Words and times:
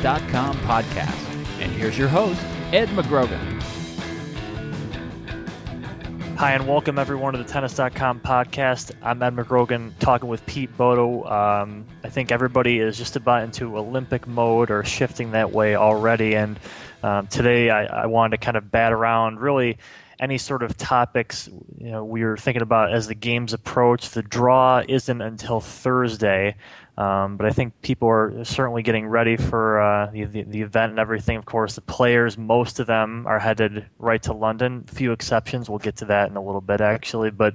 Tennis.com 0.00 0.56
podcast. 0.60 1.60
And 1.60 1.70
here's 1.72 1.98
your 1.98 2.08
host, 2.08 2.40
Ed 2.72 2.88
McGrogan. 2.90 3.60
Hi, 6.38 6.52
and 6.52 6.66
welcome 6.66 6.98
everyone 6.98 7.34
to 7.34 7.38
the 7.38 7.44
Tennis.com 7.44 8.20
podcast. 8.20 8.92
I'm 9.02 9.22
Ed 9.22 9.36
McGrogan 9.36 9.92
talking 9.98 10.30
with 10.30 10.44
Pete 10.46 10.74
Bodo. 10.78 11.24
Um, 11.24 11.84
I 12.02 12.08
think 12.08 12.32
everybody 12.32 12.78
is 12.78 12.96
just 12.96 13.16
about 13.16 13.42
into 13.42 13.76
Olympic 13.76 14.26
mode 14.26 14.70
or 14.70 14.84
shifting 14.84 15.32
that 15.32 15.52
way 15.52 15.76
already. 15.76 16.34
And 16.34 16.58
um, 17.02 17.26
today 17.26 17.68
I, 17.68 18.04
I 18.04 18.06
wanted 18.06 18.38
to 18.38 18.42
kind 18.42 18.56
of 18.56 18.70
bat 18.70 18.94
around 18.94 19.40
really 19.40 19.76
any 20.18 20.36
sort 20.36 20.62
of 20.62 20.76
topics 20.76 21.48
you 21.78 21.90
know 21.90 22.04
we 22.04 22.22
were 22.22 22.36
thinking 22.36 22.60
about 22.60 22.92
as 22.92 23.08
the 23.08 23.14
games 23.14 23.52
approach. 23.52 24.10
The 24.10 24.22
draw 24.22 24.82
isn't 24.86 25.20
until 25.20 25.60
Thursday, 25.60 26.56
um, 27.00 27.38
but 27.38 27.46
I 27.46 27.50
think 27.50 27.80
people 27.80 28.08
are 28.08 28.44
certainly 28.44 28.82
getting 28.82 29.06
ready 29.06 29.38
for 29.38 29.80
uh, 29.80 30.10
the, 30.10 30.24
the, 30.24 30.42
the 30.42 30.60
event 30.60 30.90
and 30.90 30.98
everything. 30.98 31.38
Of 31.38 31.46
course, 31.46 31.74
the 31.74 31.80
players, 31.80 32.36
most 32.36 32.78
of 32.78 32.86
them 32.86 33.26
are 33.26 33.38
headed 33.38 33.86
right 33.98 34.22
to 34.24 34.34
London. 34.34 34.84
A 34.86 34.94
few 34.94 35.12
exceptions. 35.12 35.70
We'll 35.70 35.78
get 35.78 35.96
to 35.96 36.04
that 36.06 36.28
in 36.28 36.36
a 36.36 36.42
little 36.42 36.60
bit, 36.60 36.82
actually. 36.82 37.30
But 37.30 37.54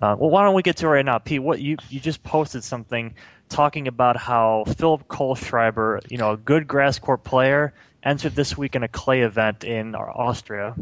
uh, 0.00 0.16
well, 0.18 0.30
why 0.30 0.42
don't 0.42 0.54
we 0.54 0.62
get 0.62 0.78
to 0.78 0.86
it 0.86 0.88
right 0.88 1.04
now, 1.04 1.18
Pete? 1.18 1.42
What 1.42 1.60
you 1.60 1.76
you 1.90 2.00
just 2.00 2.22
posted 2.22 2.64
something 2.64 3.14
talking 3.50 3.88
about 3.88 4.16
how 4.16 4.64
Philipp 4.78 5.06
Kohlschreiber, 5.08 6.10
you 6.10 6.16
know, 6.16 6.30
a 6.32 6.38
good 6.38 6.66
grass 6.66 6.98
court 6.98 7.24
player, 7.24 7.74
entered 8.04 8.36
this 8.36 8.56
week 8.56 8.74
in 8.74 8.84
a 8.84 8.88
clay 8.88 9.20
event 9.20 9.64
in 9.64 9.94
Austria. 9.96 10.74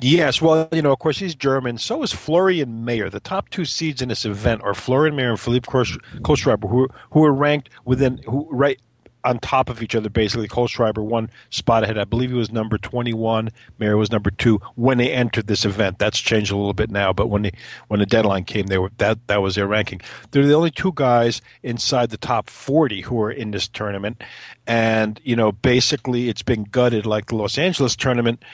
Yes, 0.00 0.40
well, 0.40 0.68
you 0.70 0.80
know, 0.80 0.92
of 0.92 1.00
course, 1.00 1.18
he's 1.18 1.34
German. 1.34 1.76
So 1.76 2.02
is 2.04 2.12
Florian 2.12 2.84
Mayer. 2.84 3.10
The 3.10 3.18
top 3.18 3.48
two 3.50 3.64
seeds 3.64 4.00
in 4.00 4.08
this 4.08 4.24
event 4.24 4.62
are 4.62 4.74
Florian 4.74 5.16
Mayer 5.16 5.30
and 5.30 5.40
Philippe 5.40 5.66
Kohlschreiber, 5.66 6.70
who 6.70 6.88
who 7.10 7.24
are 7.24 7.32
ranked 7.32 7.70
within 7.84 8.18
who 8.26 8.46
right 8.50 8.78
on 9.24 9.40
top 9.40 9.68
of 9.68 9.82
each 9.82 9.96
other. 9.96 10.08
Basically, 10.08 10.46
Kohlschreiber 10.46 11.02
one 11.04 11.30
spot 11.50 11.82
ahead. 11.82 11.98
I 11.98 12.04
believe 12.04 12.30
he 12.30 12.36
was 12.36 12.52
number 12.52 12.78
twenty 12.78 13.12
one. 13.12 13.50
Mayer 13.80 13.96
was 13.96 14.12
number 14.12 14.30
two 14.30 14.60
when 14.76 14.98
they 14.98 15.10
entered 15.10 15.48
this 15.48 15.64
event. 15.64 15.98
That's 15.98 16.20
changed 16.20 16.52
a 16.52 16.56
little 16.56 16.74
bit 16.74 16.90
now, 16.90 17.12
but 17.12 17.26
when 17.26 17.42
the 17.42 17.52
when 17.88 17.98
the 17.98 18.06
deadline 18.06 18.44
came, 18.44 18.66
they 18.66 18.78
were 18.78 18.92
that 18.98 19.18
that 19.26 19.42
was 19.42 19.56
their 19.56 19.66
ranking. 19.66 20.00
They're 20.30 20.46
the 20.46 20.54
only 20.54 20.70
two 20.70 20.92
guys 20.94 21.42
inside 21.64 22.10
the 22.10 22.16
top 22.18 22.48
forty 22.48 23.00
who 23.00 23.20
are 23.20 23.32
in 23.32 23.50
this 23.50 23.66
tournament, 23.66 24.22
and 24.68 25.20
you 25.24 25.34
know, 25.34 25.50
basically, 25.50 26.28
it's 26.28 26.42
been 26.42 26.64
gutted 26.64 27.04
like 27.04 27.26
the 27.26 27.36
Los 27.36 27.58
Angeles 27.58 27.96
tournament 27.96 28.44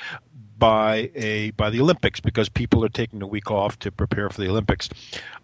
by 0.58 1.10
a 1.14 1.50
by 1.52 1.70
the 1.70 1.80
Olympics 1.80 2.20
because 2.20 2.48
people 2.48 2.84
are 2.84 2.88
taking 2.88 3.22
a 3.22 3.26
week 3.26 3.50
off 3.50 3.78
to 3.80 3.90
prepare 3.90 4.28
for 4.30 4.40
the 4.40 4.48
Olympics. 4.48 4.88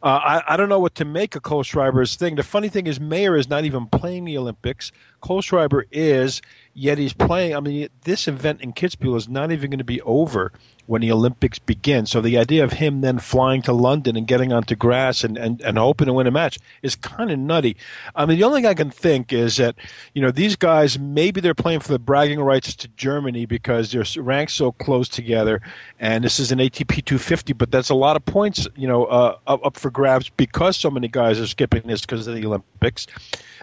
Uh, 0.03 0.21
I, 0.23 0.55
I 0.55 0.57
don't 0.57 0.69
know 0.69 0.79
what 0.79 0.95
to 0.97 1.05
make 1.05 1.37
of 1.37 1.43
Kohlschreiber's 1.43 2.17
thing. 2.17 2.37
The 2.37 2.43
funny 2.43 2.69
thing 2.69 2.87
is, 2.87 3.01
Mayer 3.01 3.37
is 3.37 3.49
not 3.49 3.65
even 3.65 3.87
playing 3.87 4.25
the 4.25 4.39
Olympics. 4.39 4.93
Kohlschreiber 5.23 5.83
is, 5.91 6.41
yet 6.81 6.97
he's 6.97 7.13
playing. 7.13 7.55
I 7.55 7.61
mean, 7.61 7.89
this 8.05 8.27
event 8.27 8.63
in 8.63 8.73
Kitzbühel 8.73 9.15
is 9.15 9.29
not 9.29 9.53
even 9.53 9.71
going 9.71 9.79
to 9.79 9.85
be 9.85 10.01
over 10.01 10.51
when 10.87 11.03
the 11.03 11.13
Olympics 11.13 11.59
begin. 11.59 12.07
So 12.07 12.23
the 12.23 12.39
idea 12.39 12.65
of 12.65 12.73
him 12.73 13.03
then 13.03 13.19
flying 13.19 13.61
to 13.63 13.73
London 13.73 14.17
and 14.17 14.27
getting 14.27 14.51
onto 14.51 14.75
grass 14.75 15.23
and, 15.23 15.37
and, 15.37 15.61
and 15.61 15.77
hoping 15.77 16.07
to 16.07 16.15
win 16.15 16.27
a 16.27 16.31
match 16.31 16.59
is 16.83 16.97
kind 16.97 17.31
of 17.31 17.39
nutty. 17.39 17.77
I 18.17 18.25
mean, 18.25 18.39
the 18.39 18.45
only 18.45 18.63
thing 18.63 18.67
I 18.67 18.75
can 18.75 18.91
think 18.91 19.31
is 19.31 19.59
that, 19.59 19.77
you 20.15 20.23
know, 20.23 20.31
these 20.31 20.57
guys, 20.57 20.99
maybe 20.99 21.43
they're 21.43 21.55
playing 21.55 21.81
for 21.81 21.93
the 21.93 21.99
bragging 21.99 22.41
rights 22.41 22.75
to 22.77 22.89
Germany 22.89 23.45
because 23.45 23.93
they're 23.93 24.23
ranked 24.23 24.53
so 24.53 24.73
close 24.73 25.09
together. 25.09 25.61
And 25.99 26.25
this 26.25 26.41
is 26.41 26.51
an 26.51 26.59
ATP 26.61 27.05
250, 27.05 27.53
but 27.53 27.71
that's 27.71 27.91
a 27.91 27.95
lot 27.95 28.17
of 28.17 28.25
points, 28.25 28.67
you 28.75 28.89
know, 28.89 29.05
uh, 29.05 29.37
up 29.47 29.77
for 29.77 29.91
grabs 29.91 30.31
because 30.31 30.79
so 30.79 30.91
many 30.91 31.09
guys 31.09 31.39
are 31.39 31.47
skipping 31.47 31.83
this 31.85 32.01
because 32.01 32.27
of 32.27 32.35
the 32.35 32.47
Olympics. 32.47 33.07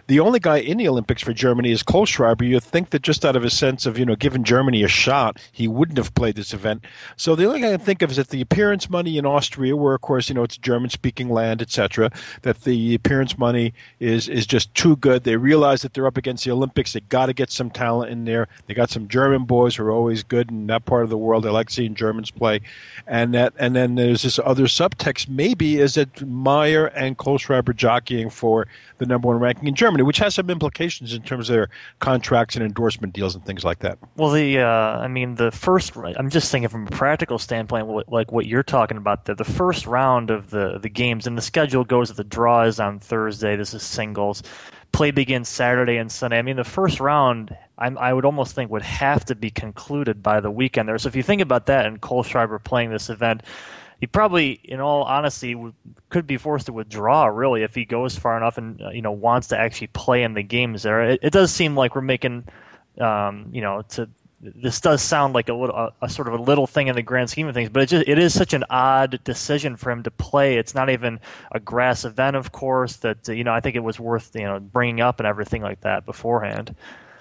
The 0.07 0.21
only 0.21 0.39
guy 0.39 0.57
in 0.57 0.77
the 0.77 0.87
Olympics 0.87 1.21
for 1.21 1.33
Germany 1.33 1.69
is 1.69 1.83
Kohlschreiber. 1.83 2.47
You'd 2.47 2.63
think 2.63 2.91
that 2.91 3.01
just 3.01 3.25
out 3.25 3.35
of 3.35 3.43
a 3.43 3.49
sense 3.49 3.85
of, 3.85 3.99
you 3.99 4.05
know, 4.05 4.15
giving 4.15 4.45
Germany 4.45 4.81
a 4.83 4.87
shot, 4.87 5.37
he 5.51 5.67
wouldn't 5.67 5.97
have 5.97 6.15
played 6.15 6.35
this 6.35 6.53
event. 6.53 6.85
So 7.17 7.35
the 7.35 7.45
only 7.45 7.59
thing 7.59 7.69
I 7.69 7.75
can 7.75 7.85
think 7.85 8.01
of 8.01 8.11
is 8.11 8.17
that 8.17 8.29
the 8.29 8.39
appearance 8.39 8.89
money 8.89 9.17
in 9.17 9.25
Austria, 9.25 9.75
where 9.75 9.95
of 9.95 9.99
course, 9.99 10.29
you 10.29 10.35
know, 10.35 10.43
it's 10.43 10.55
German 10.55 10.89
speaking 10.89 11.29
land, 11.29 11.61
etc., 11.61 12.09
that 12.43 12.61
the 12.61 12.95
appearance 12.95 13.37
money 13.37 13.73
is 13.99 14.29
is 14.29 14.47
just 14.47 14.73
too 14.73 14.95
good. 14.95 15.25
They 15.25 15.35
realize 15.35 15.81
that 15.81 15.93
they're 15.93 16.07
up 16.07 16.15
against 16.15 16.45
the 16.45 16.51
Olympics. 16.51 16.93
They 16.93 17.01
got 17.01 17.25
to 17.25 17.33
get 17.33 17.51
some 17.51 17.69
talent 17.69 18.09
in 18.09 18.23
there. 18.23 18.47
They 18.67 18.73
got 18.73 18.89
some 18.89 19.09
German 19.09 19.43
boys 19.43 19.75
who 19.75 19.83
are 19.83 19.91
always 19.91 20.23
good 20.23 20.49
in 20.51 20.67
that 20.67 20.85
part 20.85 21.03
of 21.03 21.09
the 21.09 21.17
world. 21.17 21.43
They 21.43 21.49
like 21.49 21.69
seeing 21.69 21.95
Germans 21.95 22.31
play. 22.31 22.61
And 23.07 23.33
that 23.33 23.53
and 23.59 23.75
then 23.75 23.95
there's 23.95 24.21
this 24.21 24.39
other 24.39 24.65
subtext 24.67 25.27
maybe 25.27 25.81
is 25.81 25.95
that 25.95 26.25
Mayer 26.25 26.85
and 26.87 27.17
Kohlschreiber 27.17 27.75
jockeying 27.75 28.29
for 28.29 28.67
the 28.99 29.05
number 29.05 29.27
one 29.27 29.39
ranking 29.39 29.67
in 29.67 29.75
Germany, 29.75 29.96
which 30.05 30.17
has 30.17 30.35
some 30.35 30.49
implications 30.49 31.13
in 31.13 31.21
terms 31.23 31.49
of 31.49 31.55
their 31.55 31.69
contracts 31.99 32.55
and 32.55 32.63
endorsement 32.63 33.13
deals 33.13 33.35
and 33.35 33.45
things 33.45 33.63
like 33.63 33.79
that. 33.79 33.97
Well, 34.15 34.31
the 34.31 34.59
uh, 34.59 34.67
I 34.67 35.07
mean, 35.07 35.35
the 35.35 35.51
first 35.51 35.95
I'm 35.95 36.29
just 36.29 36.51
thinking 36.51 36.69
from 36.69 36.87
a 36.87 36.91
practical 36.91 37.39
standpoint, 37.39 38.11
like 38.11 38.31
what 38.31 38.45
you're 38.45 38.63
talking 38.63 38.97
about, 38.97 39.25
the 39.25 39.35
the 39.35 39.45
first 39.45 39.85
round 39.87 40.29
of 40.29 40.49
the 40.49 40.77
the 40.79 40.89
games 40.89 41.27
and 41.27 41.37
the 41.37 41.41
schedule 41.41 41.83
goes 41.83 42.11
the 42.17 42.23
draw 42.23 42.63
is 42.63 42.79
on 42.79 42.99
Thursday. 42.99 43.55
This 43.55 43.73
is 43.73 43.83
singles. 43.83 44.43
Play 44.91 45.11
begins 45.11 45.47
Saturday 45.47 45.97
and 45.97 46.11
Sunday. 46.11 46.39
I 46.39 46.41
mean, 46.41 46.55
the 46.55 46.63
first 46.63 46.99
round, 46.99 47.55
I'm, 47.77 47.97
i 47.97 48.13
would 48.13 48.25
almost 48.25 48.55
think 48.55 48.71
would 48.71 48.81
have 48.81 49.25
to 49.25 49.35
be 49.35 49.51
concluded 49.51 50.23
by 50.23 50.39
the 50.39 50.49
weekend 50.49 50.89
there. 50.89 50.97
So 50.97 51.07
if 51.07 51.15
you 51.15 51.23
think 51.23 51.41
about 51.41 51.67
that, 51.67 51.85
and 51.85 52.01
Kohlschreiber 52.01 52.63
playing 52.63 52.89
this 52.89 53.09
event, 53.09 53.43
he 53.99 54.07
probably, 54.07 54.59
in 54.63 54.79
all 54.79 55.03
honesty, 55.03 55.55
could 56.09 56.27
be 56.27 56.37
forced 56.37 56.67
to 56.67 56.73
withdraw. 56.73 57.25
Really, 57.25 57.63
if 57.63 57.73
he 57.73 57.85
goes 57.85 58.17
far 58.17 58.37
enough 58.37 58.57
and 58.57 58.81
uh, 58.81 58.89
you 58.89 59.01
know 59.01 59.11
wants 59.11 59.47
to 59.47 59.57
actually 59.57 59.87
play 59.87 60.23
in 60.23 60.33
the 60.33 60.43
games 60.43 60.83
there. 60.83 61.01
It, 61.01 61.19
it 61.23 61.33
does 61.33 61.51
seem 61.51 61.75
like 61.75 61.95
we're 61.95 62.01
making, 62.01 62.45
um, 62.99 63.49
you 63.51 63.61
know, 63.61 63.81
to 63.89 64.07
this 64.39 64.79
does 64.79 65.01
sound 65.01 65.33
like 65.33 65.49
a 65.49 65.53
little 65.53 65.75
a, 65.75 65.93
a, 66.03 66.09
sort 66.09 66.27
of 66.27 66.35
a 66.35 66.41
little 66.41 66.67
thing 66.67 66.87
in 66.87 66.95
the 66.95 67.01
grand 67.01 67.29
scheme 67.29 67.47
of 67.47 67.55
things, 67.55 67.69
but 67.69 67.81
it 67.81 67.89
just 67.89 68.07
it 68.07 68.19
is 68.19 68.33
such 68.33 68.53
an 68.53 68.63
odd 68.69 69.19
decision 69.23 69.75
for 69.75 69.89
him 69.89 70.03
to 70.03 70.11
play. 70.11 70.57
It's 70.57 70.75
not 70.75 70.89
even 70.89 71.19
a 71.51 71.59
grass 71.59 72.05
event, 72.05 72.35
of 72.35 72.51
course. 72.51 72.97
That 72.97 73.27
you 73.27 73.43
know, 73.43 73.53
I 73.53 73.61
think 73.61 73.75
it 73.75 73.83
was 73.83 73.99
worth 73.99 74.31
you 74.35 74.43
know 74.43 74.59
bringing 74.59 75.01
up 75.01 75.19
and 75.19 75.25
everything 75.25 75.63
like 75.63 75.81
that 75.81 76.05
beforehand. 76.05 76.75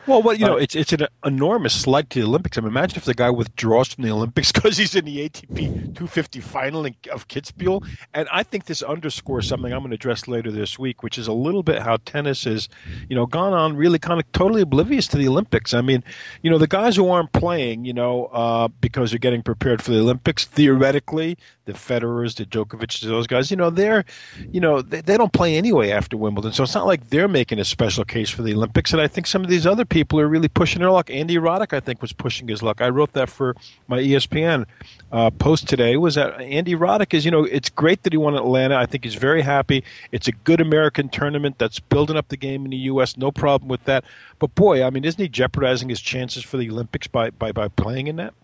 Well, 0.06 0.22
well, 0.22 0.37
you 0.37 0.47
know, 0.47 0.56
it's 0.56 0.77
it's 0.77 0.93
an 0.93 1.09
enormous 1.25 1.75
slight 1.75 2.11
to 2.11 2.21
the 2.21 2.27
Olympics. 2.27 2.56
I 2.56 2.61
mean, 2.61 2.69
imagine 2.69 2.97
if 2.97 3.05
the 3.05 3.15
guy 3.15 3.28
withdraws 3.28 3.93
from 3.93 4.05
the 4.05 4.11
Olympics 4.11 4.53
because 4.53 4.77
he's 4.77 4.94
in 4.94 5.05
the 5.05 5.28
ATP 5.28 5.56
250 5.56 6.41
final 6.41 6.87
of 6.87 7.27
Kitzbühel. 7.27 7.84
And 8.15 8.28
I 8.31 8.45
think 8.45 8.66
this 8.66 8.83
underscores 8.83 9.49
something 9.49 9.72
I'm 9.72 9.81
going 9.81 9.91
to 9.91 9.97
address 9.97 10.28
later 10.28 10.53
this 10.53 10.78
week, 10.78 11.03
which 11.03 11.19
is 11.19 11.27
a 11.27 11.33
little 11.33 11.65
bit 11.65 11.83
how 11.83 11.97
tennis 12.05 12.47
is, 12.47 12.69
you 13.09 13.16
know, 13.16 13.27
gone 13.27 13.53
on 13.53 13.77
really 13.77 13.99
kind 13.99 14.21
of 14.21 14.31
totally 14.31 14.62
oblivious 14.62 15.09
to 15.09 15.16
the 15.16 15.27
Olympics. 15.27 15.75
I 15.75 15.81
mean, 15.81 16.05
you 16.41 16.50
know, 16.50 16.59
the 16.59 16.69
guys 16.69 16.95
who 16.95 17.11
aren't 17.11 17.33
playing, 17.33 17.84
you 17.84 17.93
know, 17.93 18.27
uh, 18.27 18.69
because 18.81 19.11
they're 19.11 19.19
getting 19.19 19.43
prepared 19.43 19.83
for 19.83 19.91
the 19.91 19.99
Olympics, 19.99 20.45
theoretically, 20.45 21.37
the 21.65 21.72
Federers, 21.72 22.37
the 22.37 22.45
Djokovic, 22.45 23.00
those 23.00 23.27
guys, 23.27 23.50
you 23.50 23.56
know, 23.56 23.71
they're, 23.71 24.05
you 24.53 24.61
know, 24.61 24.83
they, 24.83 25.00
they 25.00 25.16
don't 25.16 25.33
play 25.33 25.56
anyway 25.56 25.91
after 25.91 26.16
Wimbledon. 26.16 26.53
So 26.53 26.62
it's 26.62 26.75
not 26.75 26.87
like 26.87 27.09
they're 27.09 27.27
making 27.27 27.59
a 27.59 27.65
special 27.65 28.05
case 28.05 28.31
for 28.31 28.43
the 28.43 28.55
Olympics. 28.55 28.93
And 28.93 29.03
I 29.03 29.09
think 29.09 29.27
some 29.27 29.43
of 29.43 29.50
these 29.50 29.66
other 29.66 29.84
people 29.84 29.96
are 30.03 30.29
really 30.29 30.49
pushing 30.49 30.81
their 30.81 30.91
luck. 30.91 31.11
Andy 31.11 31.37
Roddick, 31.37 31.73
I 31.73 31.81
think, 31.81 32.03
was 32.03 32.12
pushing 32.12 32.49
his 32.49 32.62
luck. 32.62 32.81
I 32.81 32.89
wrote 32.89 33.12
that 33.15 33.29
for 33.29 33.55
my 33.89 33.99
ESPN 33.99 34.67
uh, 35.12 35.31
post 35.31 35.69
today. 35.69 35.97
Was 35.97 36.17
that 36.17 36.41
Andy 36.41 36.75
Roddick 36.75 37.15
is, 37.15 37.25
you 37.25 37.31
know, 37.31 37.45
it's 37.45 37.71
great 37.71 38.03
that 38.03 38.13
he 38.13 38.16
won 38.16 38.34
Atlanta. 38.34 38.77
I 38.77 38.87
think 38.87 39.04
he's 39.04 39.15
very 39.15 39.43
happy. 39.43 39.84
It's 40.13 40.28
a 40.28 40.33
good 40.33 40.60
American 40.60 41.09
tournament 41.09 41.59
that's 41.59 41.81
building 41.81 42.16
up 42.16 42.28
the 42.28 42.37
game 42.37 42.65
in 42.65 42.71
the 42.71 42.77
U.S. 42.77 43.16
No 43.16 43.31
problem 43.31 43.69
with 43.69 43.84
that. 43.84 44.04
But 44.39 44.54
boy, 44.54 44.84
I 44.84 44.91
mean, 44.91 45.04
isn't 45.04 45.21
he 45.21 45.28
jeopardizing 45.28 45.89
his 45.89 46.01
chances 46.01 46.45
for 46.45 46.57
the 46.57 46.71
Olympics 46.71 47.07
by 47.07 47.31
by, 47.31 47.53
by 47.53 47.69
playing 47.69 48.07
in 48.09 48.16
that? 48.16 48.34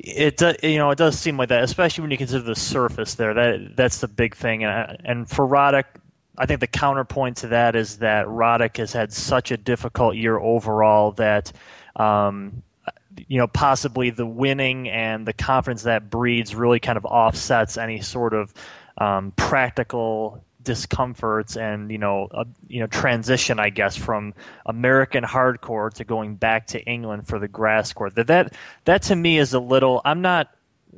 It 0.00 0.36
does, 0.38 0.56
you 0.62 0.78
know 0.78 0.90
it 0.90 0.98
does 0.98 1.18
seem 1.18 1.36
like 1.36 1.48
that, 1.50 1.62
especially 1.62 2.02
when 2.02 2.10
you 2.10 2.18
consider 2.18 2.42
the 2.42 2.56
surface 2.56 3.14
there. 3.14 3.32
That 3.34 3.76
that's 3.76 4.00
the 4.00 4.08
big 4.08 4.34
thing, 4.34 4.64
and 4.64 4.98
and 5.04 5.30
for 5.30 5.46
Roddick, 5.46 5.84
I 6.36 6.46
think 6.46 6.60
the 6.60 6.66
counterpoint 6.66 7.38
to 7.38 7.48
that 7.48 7.76
is 7.76 7.98
that 7.98 8.26
Roddick 8.26 8.76
has 8.78 8.92
had 8.92 9.12
such 9.12 9.50
a 9.50 9.56
difficult 9.56 10.16
year 10.16 10.38
overall 10.38 11.12
that. 11.12 11.52
Um, 11.96 12.62
you 13.28 13.38
know, 13.38 13.46
possibly 13.46 14.10
the 14.10 14.26
winning 14.26 14.88
and 14.88 15.24
the 15.24 15.32
confidence 15.32 15.84
that 15.84 16.10
breeds 16.10 16.52
really 16.52 16.80
kind 16.80 16.96
of 16.96 17.04
offsets 17.04 17.76
any 17.76 18.00
sort 18.00 18.34
of 18.34 18.52
um, 18.98 19.32
practical 19.36 20.42
discomforts 20.64 21.56
and 21.56 21.90
you 21.90 21.98
know 21.98 22.26
a, 22.32 22.46
you 22.68 22.80
know 22.80 22.86
transition 22.86 23.60
I 23.60 23.68
guess 23.68 23.96
from 23.96 24.34
American 24.66 25.22
hard 25.22 25.60
court 25.60 25.96
to 25.96 26.04
going 26.04 26.36
back 26.36 26.66
to 26.68 26.82
England 26.82 27.28
for 27.28 27.38
the 27.38 27.48
grass 27.48 27.92
court 27.92 28.14
that 28.16 28.26
that 28.28 28.54
that 28.86 29.02
to 29.02 29.16
me 29.16 29.38
is 29.38 29.52
a 29.54 29.60
little 29.60 30.00
I'm 30.04 30.22
not 30.22 30.52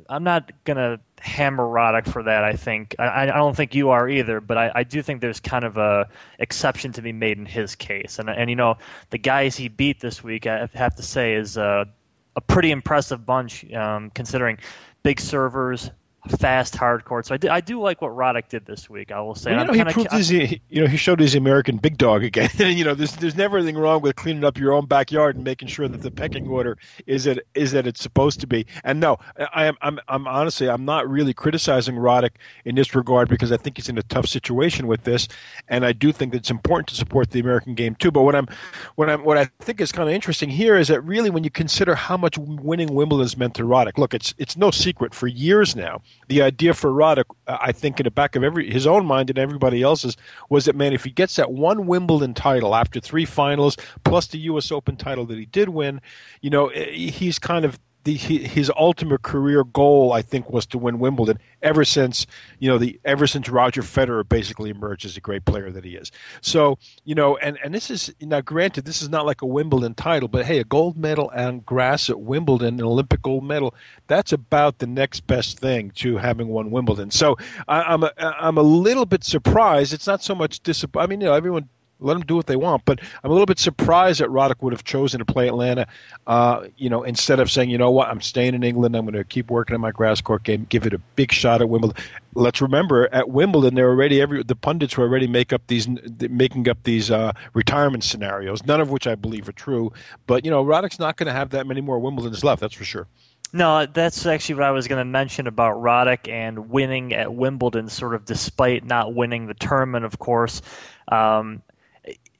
I'm 0.09 0.23
not 0.23 0.51
gonna 0.63 0.99
hammer 1.19 1.63
Roddick 1.63 2.07
for 2.11 2.23
that 2.23 2.43
I 2.43 2.53
think. 2.53 2.95
I, 2.99 3.23
I 3.23 3.25
don't 3.25 3.55
think 3.55 3.73
you 3.75 3.89
are 3.89 4.07
either 4.07 4.39
but 4.39 4.57
I, 4.57 4.71
I 4.75 4.83
do 4.83 5.01
think 5.01 5.21
there's 5.21 5.39
kind 5.39 5.65
of 5.65 5.77
a 5.77 6.07
exception 6.39 6.91
to 6.93 7.01
be 7.01 7.11
made 7.11 7.37
in 7.37 7.45
his 7.45 7.75
case. 7.75 8.19
And 8.19 8.29
and 8.29 8.49
you 8.49 8.55
know 8.55 8.77
the 9.09 9.17
guys 9.17 9.55
he 9.55 9.67
beat 9.67 9.99
this 9.99 10.23
week 10.23 10.47
I 10.47 10.69
have 10.73 10.95
to 10.95 11.03
say 11.03 11.33
is 11.33 11.57
a, 11.57 11.87
a 12.35 12.41
pretty 12.41 12.71
impressive 12.71 13.25
bunch 13.25 13.71
um, 13.73 14.11
considering 14.11 14.57
big 15.03 15.19
servers 15.19 15.91
fast 16.27 16.75
hard 16.75 17.05
court. 17.05 17.25
So 17.25 17.35
I 17.35 17.37
do, 17.37 17.49
I 17.49 17.61
do 17.61 17.79
like 17.79 18.01
what 18.01 18.11
Roddick 18.11 18.49
did 18.49 18.65
this 18.65 18.89
week. 18.89 19.11
I 19.11 19.21
will 19.21 19.35
say. 19.35 19.51
Well, 19.51 19.61
you 19.61 19.83
know, 19.83 19.85
he 19.85 19.93
proved 19.93 20.11
his, 20.11 20.31
you 20.31 20.59
know, 20.71 20.87
he 20.87 20.97
showed 20.97 21.19
his 21.19 21.35
American 21.35 21.77
big 21.77 21.97
dog 21.97 22.23
again. 22.23 22.49
you 22.57 22.83
know, 22.83 22.93
there's 22.93 23.15
there's 23.17 23.35
never 23.35 23.57
anything 23.57 23.77
wrong 23.77 24.01
with 24.01 24.15
cleaning 24.15 24.43
up 24.43 24.57
your 24.57 24.73
own 24.73 24.85
backyard 24.85 25.35
and 25.35 25.43
making 25.43 25.67
sure 25.67 25.87
that 25.87 26.01
the 26.01 26.11
pecking 26.11 26.47
order 26.47 26.77
is 27.05 27.25
that 27.25 27.39
is 27.55 27.71
that 27.71 27.87
it's 27.87 28.01
supposed 28.01 28.39
to 28.41 28.47
be. 28.47 28.65
And 28.83 28.99
no, 28.99 29.17
I 29.53 29.65
am 29.65 29.77
I'm 29.81 29.99
I'm 30.07 30.27
honestly 30.27 30.69
I'm 30.69 30.85
not 30.85 31.09
really 31.09 31.33
criticizing 31.33 31.95
Roddick 31.95 32.31
in 32.65 32.75
this 32.75 32.95
regard 32.95 33.29
because 33.29 33.51
I 33.51 33.57
think 33.57 33.77
he's 33.77 33.89
in 33.89 33.97
a 33.97 34.03
tough 34.03 34.25
situation 34.25 34.87
with 34.87 35.03
this, 35.03 35.27
and 35.67 35.85
I 35.85 35.93
do 35.93 36.11
think 36.11 36.31
that 36.31 36.39
it's 36.39 36.51
important 36.51 36.87
to 36.89 36.95
support 36.95 37.31
the 37.31 37.39
American 37.39 37.75
game 37.75 37.95
too. 37.95 38.11
But 38.11 38.23
what 38.23 38.35
I'm 38.35 38.47
what 38.95 39.09
I'm 39.09 39.23
what 39.23 39.37
I 39.37 39.45
think 39.59 39.81
is 39.81 39.91
kind 39.91 40.07
of 40.07 40.13
interesting 40.13 40.49
here 40.49 40.77
is 40.77 40.87
that 40.87 41.01
really 41.01 41.29
when 41.29 41.43
you 41.43 41.49
consider 41.49 41.95
how 41.95 42.17
much 42.17 42.37
winning 42.37 42.93
Wimbledon's 42.93 43.37
meant 43.37 43.55
to 43.55 43.63
Roddick, 43.63 43.97
look, 43.97 44.13
it's 44.13 44.33
it's 44.37 44.57
no 44.57 44.71
secret 44.71 45.13
for 45.13 45.27
years 45.27 45.75
now 45.75 46.01
the 46.27 46.41
idea 46.41 46.73
for 46.73 46.91
Roddick, 46.91 47.25
I 47.47 47.71
think, 47.71 47.99
in 47.99 48.03
the 48.03 48.11
back 48.11 48.35
of 48.35 48.43
every 48.43 48.71
his 48.71 48.85
own 48.85 49.05
mind 49.05 49.29
and 49.29 49.39
everybody 49.39 49.81
else's, 49.81 50.17
was 50.49 50.65
that 50.65 50.75
man, 50.75 50.93
if 50.93 51.03
he 51.03 51.11
gets 51.11 51.35
that 51.37 51.51
one 51.51 51.87
Wimbledon 51.87 52.33
title 52.33 52.75
after 52.75 52.99
three 52.99 53.25
finals 53.25 53.77
plus 54.03 54.27
the 54.27 54.39
U.S. 54.39 54.71
Open 54.71 54.97
title 54.97 55.25
that 55.25 55.37
he 55.37 55.45
did 55.45 55.69
win, 55.69 56.01
you 56.41 56.49
know, 56.49 56.67
eh, 56.67 56.91
he's 56.91 57.39
kind 57.39 57.65
of 57.65 57.79
the, 58.07 58.15
his 58.15 58.71
ultimate 58.77 59.21
career 59.21 59.65
goal, 59.65 60.13
I 60.13 60.21
think, 60.21 60.49
was 60.49 60.65
to 60.67 60.77
win 60.77 60.97
Wimbledon. 60.97 61.39
Ever 61.61 61.83
since 61.83 62.25
you 62.59 62.69
know 62.69 62.77
the 62.77 62.97
ever 63.03 63.27
since 63.27 63.49
Roger 63.49 63.81
Federer 63.81 64.27
basically 64.27 64.69
emerged 64.69 65.03
as 65.03 65.17
a 65.17 65.19
great 65.19 65.43
player 65.43 65.69
that 65.71 65.83
he 65.83 65.95
is. 65.95 66.09
So 66.39 66.77
you 67.03 67.15
know, 67.15 67.35
and 67.37 67.57
and 67.65 67.73
this 67.73 67.91
is 67.91 68.13
now 68.21 68.39
granted, 68.39 68.85
this 68.85 69.01
is 69.01 69.09
not 69.09 69.25
like 69.25 69.41
a 69.41 69.45
Wimbledon 69.45 69.93
title, 69.93 70.29
but 70.29 70.45
hey, 70.45 70.59
a 70.59 70.63
gold 70.63 70.97
medal 70.97 71.29
on 71.35 71.59
grass 71.61 72.09
at 72.09 72.21
Wimbledon, 72.21 72.79
an 72.79 72.85
Olympic 72.85 73.21
gold 73.21 73.43
medal, 73.43 73.75
that's 74.07 74.31
about 74.31 74.77
the 74.77 74.87
next 74.87 75.27
best 75.27 75.59
thing 75.59 75.91
to 75.95 76.15
having 76.15 76.47
won 76.47 76.71
Wimbledon. 76.71 77.11
So 77.11 77.37
I, 77.67 77.93
am 77.93 78.03
a, 78.03 78.11
I'm 78.17 78.57
a 78.57 78.61
little 78.61 79.05
bit 79.05 79.25
surprised. 79.25 79.93
It's 79.93 80.07
not 80.07 80.23
so 80.23 80.33
much 80.33 80.61
disappointed. 80.61 81.03
I 81.03 81.07
mean, 81.09 81.21
you 81.21 81.27
know, 81.27 81.33
everyone 81.33 81.67
let 81.99 82.13
them 82.13 82.23
do 82.23 82.35
what 82.35 82.47
they 82.47 82.55
want. 82.55 82.85
But 82.85 82.99
I'm 83.23 83.29
a 83.29 83.33
little 83.33 83.45
bit 83.45 83.59
surprised 83.59 84.19
that 84.19 84.29
Roddick 84.29 84.61
would 84.61 84.73
have 84.73 84.83
chosen 84.83 85.19
to 85.19 85.25
play 85.25 85.47
Atlanta, 85.47 85.87
uh, 86.25 86.67
you 86.77 86.89
know, 86.89 87.03
instead 87.03 87.39
of 87.39 87.49
saying, 87.49 87.69
you 87.69 87.77
know 87.77 87.91
what, 87.91 88.07
I'm 88.07 88.21
staying 88.21 88.53
in 88.53 88.63
England. 88.63 88.95
I'm 88.95 89.05
going 89.05 89.15
to 89.15 89.23
keep 89.23 89.49
working 89.49 89.73
on 89.73 89.81
my 89.81 89.91
grass 89.91 90.21
court 90.21 90.43
game, 90.43 90.65
give 90.69 90.85
it 90.85 90.93
a 90.93 90.99
big 91.15 91.31
shot 91.31 91.61
at 91.61 91.69
Wimbledon. 91.69 91.97
Let's 92.33 92.61
remember, 92.61 93.09
at 93.13 93.29
Wimbledon, 93.29 93.75
they're 93.75 93.89
already 93.89 94.21
every 94.21 94.43
the 94.43 94.55
pundits 94.55 94.95
were 94.97 95.05
already 95.05 95.27
make 95.27 95.51
up 95.51 95.61
these 95.67 95.87
making 96.29 96.69
up 96.69 96.77
these 96.83 97.09
uh, 97.09 97.31
retirement 97.53 98.03
scenarios, 98.03 98.65
none 98.65 98.79
of 98.79 98.91
which 98.91 99.07
I 99.07 99.15
believe 99.15 99.49
are 99.49 99.53
true. 99.53 99.91
But 100.27 100.45
you 100.45 100.51
know, 100.51 100.63
Roddick's 100.63 100.99
not 100.99 101.17
going 101.17 101.27
to 101.27 101.33
have 101.33 101.49
that 101.51 101.65
many 101.65 101.81
more 101.81 101.99
Wimbledons 101.99 102.43
left. 102.43 102.61
That's 102.61 102.75
for 102.75 102.83
sure. 102.83 103.07
No, 103.53 103.85
that's 103.85 104.25
actually 104.25 104.55
what 104.55 104.65
I 104.65 104.71
was 104.71 104.87
going 104.87 104.99
to 104.99 105.05
mention 105.05 105.47
about 105.47 105.77
Roddick 105.77 106.27
and 106.27 106.69
winning 106.69 107.13
at 107.13 107.33
Wimbledon, 107.33 107.87
sort 107.87 108.13
of 108.13 108.25
despite 108.25 108.83
not 108.83 109.13
winning 109.13 109.47
the 109.47 109.53
tournament, 109.53 110.03
of 110.03 110.19
course. 110.19 110.61
Um, 111.07 111.61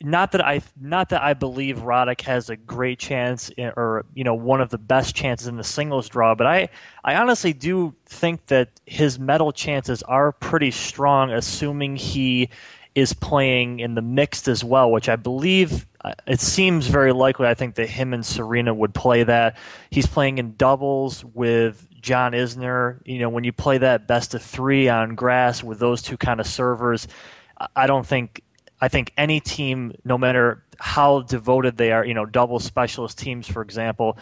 not 0.02 0.32
that 0.34 0.46
I 0.46 0.62
not 0.80 1.10
that 1.10 1.22
I 1.22 1.34
believe 1.34 1.78
Roddick 1.78 2.22
has 2.22 2.50
a 2.50 2.56
great 2.56 3.00
chance 3.00 3.50
in, 3.50 3.72
or 3.76 4.06
you 4.14 4.24
know 4.24 4.36
one 4.36 4.62
of 4.62 4.70
the 4.70 4.78
best 4.78 5.16
chances 5.16 5.48
in 5.48 5.58
the 5.58 5.64
singles 5.64 6.08
draw, 6.08 6.36
but 6.36 6.46
I 6.48 6.70
I 7.04 7.16
honestly 7.16 7.54
do 7.54 7.96
think 8.06 8.46
that 8.48 8.70
his 8.86 9.18
medal 9.20 9.52
chances 9.52 10.04
are 10.04 10.32
pretty 10.32 10.72
strong, 10.72 11.32
assuming 11.32 11.96
he 11.96 12.50
is 12.96 13.14
playing 13.14 13.80
in 13.80 13.96
the 13.96 14.02
mixed 14.02 14.48
as 14.48 14.64
well, 14.64 14.92
which 14.92 15.10
I 15.10 15.16
believe 15.16 15.86
uh, 16.04 16.14
it 16.26 16.40
seems 16.40 16.88
very 16.88 17.12
likely. 17.12 17.48
I 17.48 17.54
think 17.54 17.76
that 17.76 17.90
him 17.90 18.14
and 18.14 18.26
Serena 18.26 18.74
would 18.74 18.94
play 18.94 19.24
that. 19.24 19.58
He's 19.90 20.08
playing 20.08 20.38
in 20.38 20.56
doubles 20.56 21.26
with 21.26 21.88
John 22.02 22.34
Isner. 22.34 23.00
You 23.06 23.20
know, 23.20 23.30
when 23.30 23.44
you 23.44 23.52
play 23.52 23.78
that 23.80 24.08
best 24.08 24.34
of 24.36 24.42
three 24.42 24.90
on 24.90 25.16
grass 25.16 25.64
with 25.64 25.80
those 25.80 26.02
two 26.02 26.18
kind 26.18 26.40
of 26.40 26.48
servers, 26.48 27.08
I 27.76 27.88
don't 27.88 28.06
think 28.06 28.42
I 28.80 28.88
think 28.88 29.12
any 29.18 29.40
team, 29.40 29.94
no 30.04 30.18
matter 30.18 30.64
how 30.80 31.22
devoted 31.22 31.78
they 31.78 31.92
are, 31.92 32.06
you 32.06 32.14
know, 32.14 32.26
double 32.26 32.60
specialist 32.60 33.18
teams, 33.18 33.48
for 33.48 33.62
example, 33.62 34.18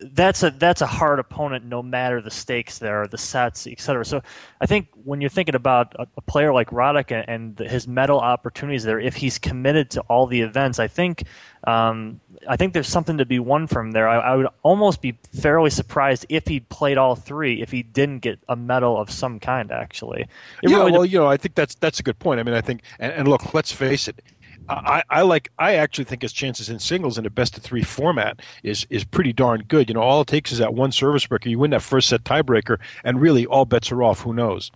that's 0.00 0.42
a 0.42 0.50
that's 0.50 0.80
a 0.80 0.86
hard 0.86 1.18
opponent 1.18 1.64
no 1.64 1.82
matter 1.82 2.20
the 2.20 2.30
stakes 2.30 2.78
there, 2.78 3.06
the 3.06 3.18
sets, 3.18 3.66
etc. 3.66 4.04
So 4.04 4.22
I 4.60 4.66
think 4.66 4.88
when 5.04 5.20
you're 5.20 5.30
thinking 5.30 5.54
about 5.54 5.94
a, 5.98 6.06
a 6.16 6.20
player 6.22 6.52
like 6.54 6.70
Roddick 6.70 7.10
and, 7.10 7.28
and, 7.28 7.70
his 7.70 7.86
medal 7.86 8.18
opportunities 8.18 8.84
there, 8.84 8.98
if 8.98 9.16
he's 9.16 9.38
committed 9.38 9.90
to 9.90 10.00
all 10.02 10.26
the 10.26 10.40
events, 10.40 10.78
I 10.78 10.88
think 10.88 11.24
um, 11.64 12.20
I 12.48 12.56
think 12.56 12.72
there's 12.72 12.88
something 12.88 13.18
to 13.18 13.26
be 13.26 13.38
won 13.38 13.66
from 13.66 13.90
there. 13.90 14.08
I, 14.08 14.18
I, 14.18 14.36
would 14.36 14.48
almost 14.62 15.02
be 15.02 15.18
fairly 15.34 15.68
surprised 15.68 16.24
if 16.30 16.46
he 16.46 16.60
played 16.60 16.96
all 16.96 17.14
three, 17.14 17.60
if 17.60 17.70
he 17.70 17.82
didn't 17.82 18.20
get 18.20 18.38
a 18.48 18.56
medal 18.56 18.96
of 18.96 19.10
some 19.10 19.38
kind. 19.38 19.70
Actually, 19.70 20.22
it 20.62 20.70
yeah. 20.70 20.78
Really 20.78 20.92
well, 20.92 21.02
de- 21.02 21.08
you 21.08 21.18
know, 21.18 21.26
I 21.26 21.36
think 21.36 21.54
that's 21.54 21.74
that's 21.74 22.00
a 22.00 22.02
good 22.02 22.18
point. 22.18 22.40
I 22.40 22.42
mean, 22.42 22.54
I 22.54 22.62
think, 22.62 22.82
and, 22.98 23.12
and 23.12 23.28
look, 23.28 23.52
let's 23.52 23.72
face 23.72 24.08
it. 24.08 24.22
I, 24.68 25.02
I, 25.10 25.22
like. 25.22 25.50
I 25.58 25.74
actually 25.74 26.04
think 26.04 26.22
his 26.22 26.32
chances 26.32 26.68
in 26.68 26.78
singles 26.78 27.18
in 27.18 27.26
a 27.26 27.30
best 27.30 27.56
of 27.56 27.62
three 27.62 27.82
format 27.82 28.40
is 28.62 28.86
is 28.90 29.04
pretty 29.04 29.32
darn 29.32 29.64
good. 29.66 29.88
You 29.88 29.94
know, 29.94 30.02
all 30.02 30.20
it 30.20 30.28
takes 30.28 30.52
is 30.52 30.58
that 30.58 30.74
one 30.74 30.92
service 30.92 31.26
breaker. 31.26 31.48
You 31.48 31.58
win 31.58 31.70
that 31.70 31.82
first 31.82 32.08
set 32.08 32.24
tiebreaker, 32.24 32.78
and 33.02 33.20
really 33.20 33.46
all 33.46 33.64
bets 33.64 33.90
are 33.90 34.02
off. 34.02 34.20
Who 34.20 34.32
knows? 34.32 34.70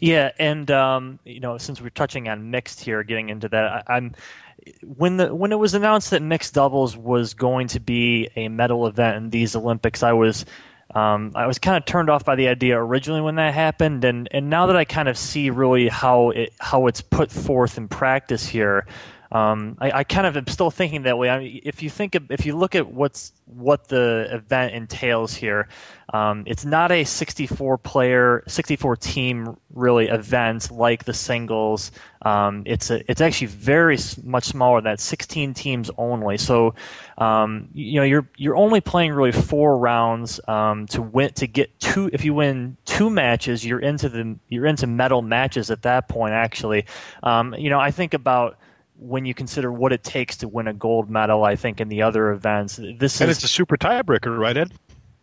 Yeah, 0.00 0.32
and 0.38 0.70
um, 0.70 1.18
you 1.24 1.40
know, 1.40 1.58
since 1.58 1.80
we're 1.80 1.90
touching 1.90 2.28
on 2.28 2.50
mixed 2.50 2.80
here, 2.80 3.02
getting 3.02 3.28
into 3.28 3.48
that, 3.48 3.64
I, 3.88 3.96
I'm 3.96 4.14
when 4.84 5.16
the 5.16 5.34
when 5.34 5.52
it 5.52 5.58
was 5.58 5.74
announced 5.74 6.10
that 6.10 6.22
mixed 6.22 6.54
doubles 6.54 6.96
was 6.96 7.34
going 7.34 7.68
to 7.68 7.80
be 7.80 8.28
a 8.36 8.48
medal 8.48 8.86
event 8.86 9.16
in 9.16 9.30
these 9.30 9.54
Olympics, 9.54 10.02
I 10.02 10.12
was 10.12 10.44
um, 10.96 11.32
I 11.34 11.46
was 11.46 11.58
kind 11.58 11.76
of 11.76 11.84
turned 11.84 12.08
off 12.08 12.24
by 12.24 12.36
the 12.36 12.48
idea 12.48 12.80
originally 12.80 13.20
when 13.20 13.34
that 13.34 13.52
happened, 13.52 14.02
and, 14.02 14.28
and 14.30 14.48
now 14.48 14.66
that 14.68 14.76
I 14.76 14.86
kind 14.86 15.08
of 15.08 15.18
see 15.18 15.50
really 15.50 15.88
how 15.88 16.30
it 16.30 16.54
how 16.58 16.86
it's 16.86 17.02
put 17.02 17.30
forth 17.30 17.76
in 17.76 17.86
practice 17.86 18.46
here, 18.46 18.86
um, 19.36 19.76
I, 19.80 19.90
I, 19.90 20.04
kind 20.04 20.26
of 20.26 20.34
am 20.36 20.46
still 20.46 20.70
thinking 20.70 21.02
that 21.02 21.18
way. 21.18 21.28
I 21.28 21.38
mean, 21.38 21.60
if 21.62 21.82
you 21.82 21.90
think 21.90 22.14
of, 22.14 22.30
if 22.30 22.46
you 22.46 22.56
look 22.56 22.74
at 22.74 22.86
what's 22.86 23.32
what 23.44 23.88
the 23.88 24.28
event 24.30 24.74
entails 24.74 25.34
here, 25.34 25.68
um, 26.14 26.44
it's 26.46 26.64
not 26.64 26.90
a 26.90 27.04
64 27.04 27.76
player, 27.78 28.42
64 28.46 28.96
team 28.96 29.58
really 29.74 30.08
event 30.08 30.70
like 30.70 31.04
the 31.04 31.12
singles. 31.12 31.92
Um, 32.22 32.62
it's 32.64 32.90
a, 32.90 33.08
it's 33.10 33.20
actually 33.20 33.48
very 33.48 33.98
much 34.24 34.44
smaller 34.44 34.78
than 34.78 34.84
that, 34.84 35.00
16 35.00 35.52
teams 35.52 35.90
only. 35.98 36.38
So, 36.38 36.74
um, 37.18 37.68
you 37.74 38.00
know, 38.00 38.04
you're 38.04 38.26
you're 38.38 38.56
only 38.56 38.80
playing 38.80 39.12
really 39.12 39.32
four 39.32 39.76
rounds 39.76 40.40
um, 40.48 40.86
to 40.86 41.02
win 41.02 41.32
to 41.34 41.46
get 41.46 41.78
two. 41.78 42.08
If 42.14 42.24
you 42.24 42.32
win 42.32 42.78
two 42.86 43.10
matches, 43.10 43.66
you're 43.66 43.80
into 43.80 44.08
the 44.08 44.34
you're 44.48 44.66
into 44.66 44.86
medal 44.86 45.20
matches 45.20 45.70
at 45.70 45.82
that 45.82 46.08
point. 46.08 46.32
Actually, 46.32 46.86
um, 47.22 47.54
you 47.58 47.68
know, 47.68 47.78
I 47.78 47.90
think 47.90 48.14
about 48.14 48.56
when 48.98 49.24
you 49.24 49.34
consider 49.34 49.72
what 49.72 49.92
it 49.92 50.02
takes 50.02 50.36
to 50.38 50.48
win 50.48 50.68
a 50.68 50.72
gold 50.72 51.10
medal, 51.10 51.44
I 51.44 51.56
think 51.56 51.80
in 51.80 51.88
the 51.88 52.02
other 52.02 52.30
events, 52.30 52.76
this 52.76 53.20
and 53.20 53.30
is, 53.30 53.38
it's 53.38 53.44
a 53.44 53.48
super 53.48 53.76
tiebreaker, 53.76 54.38
right, 54.38 54.56
Ed? 54.56 54.72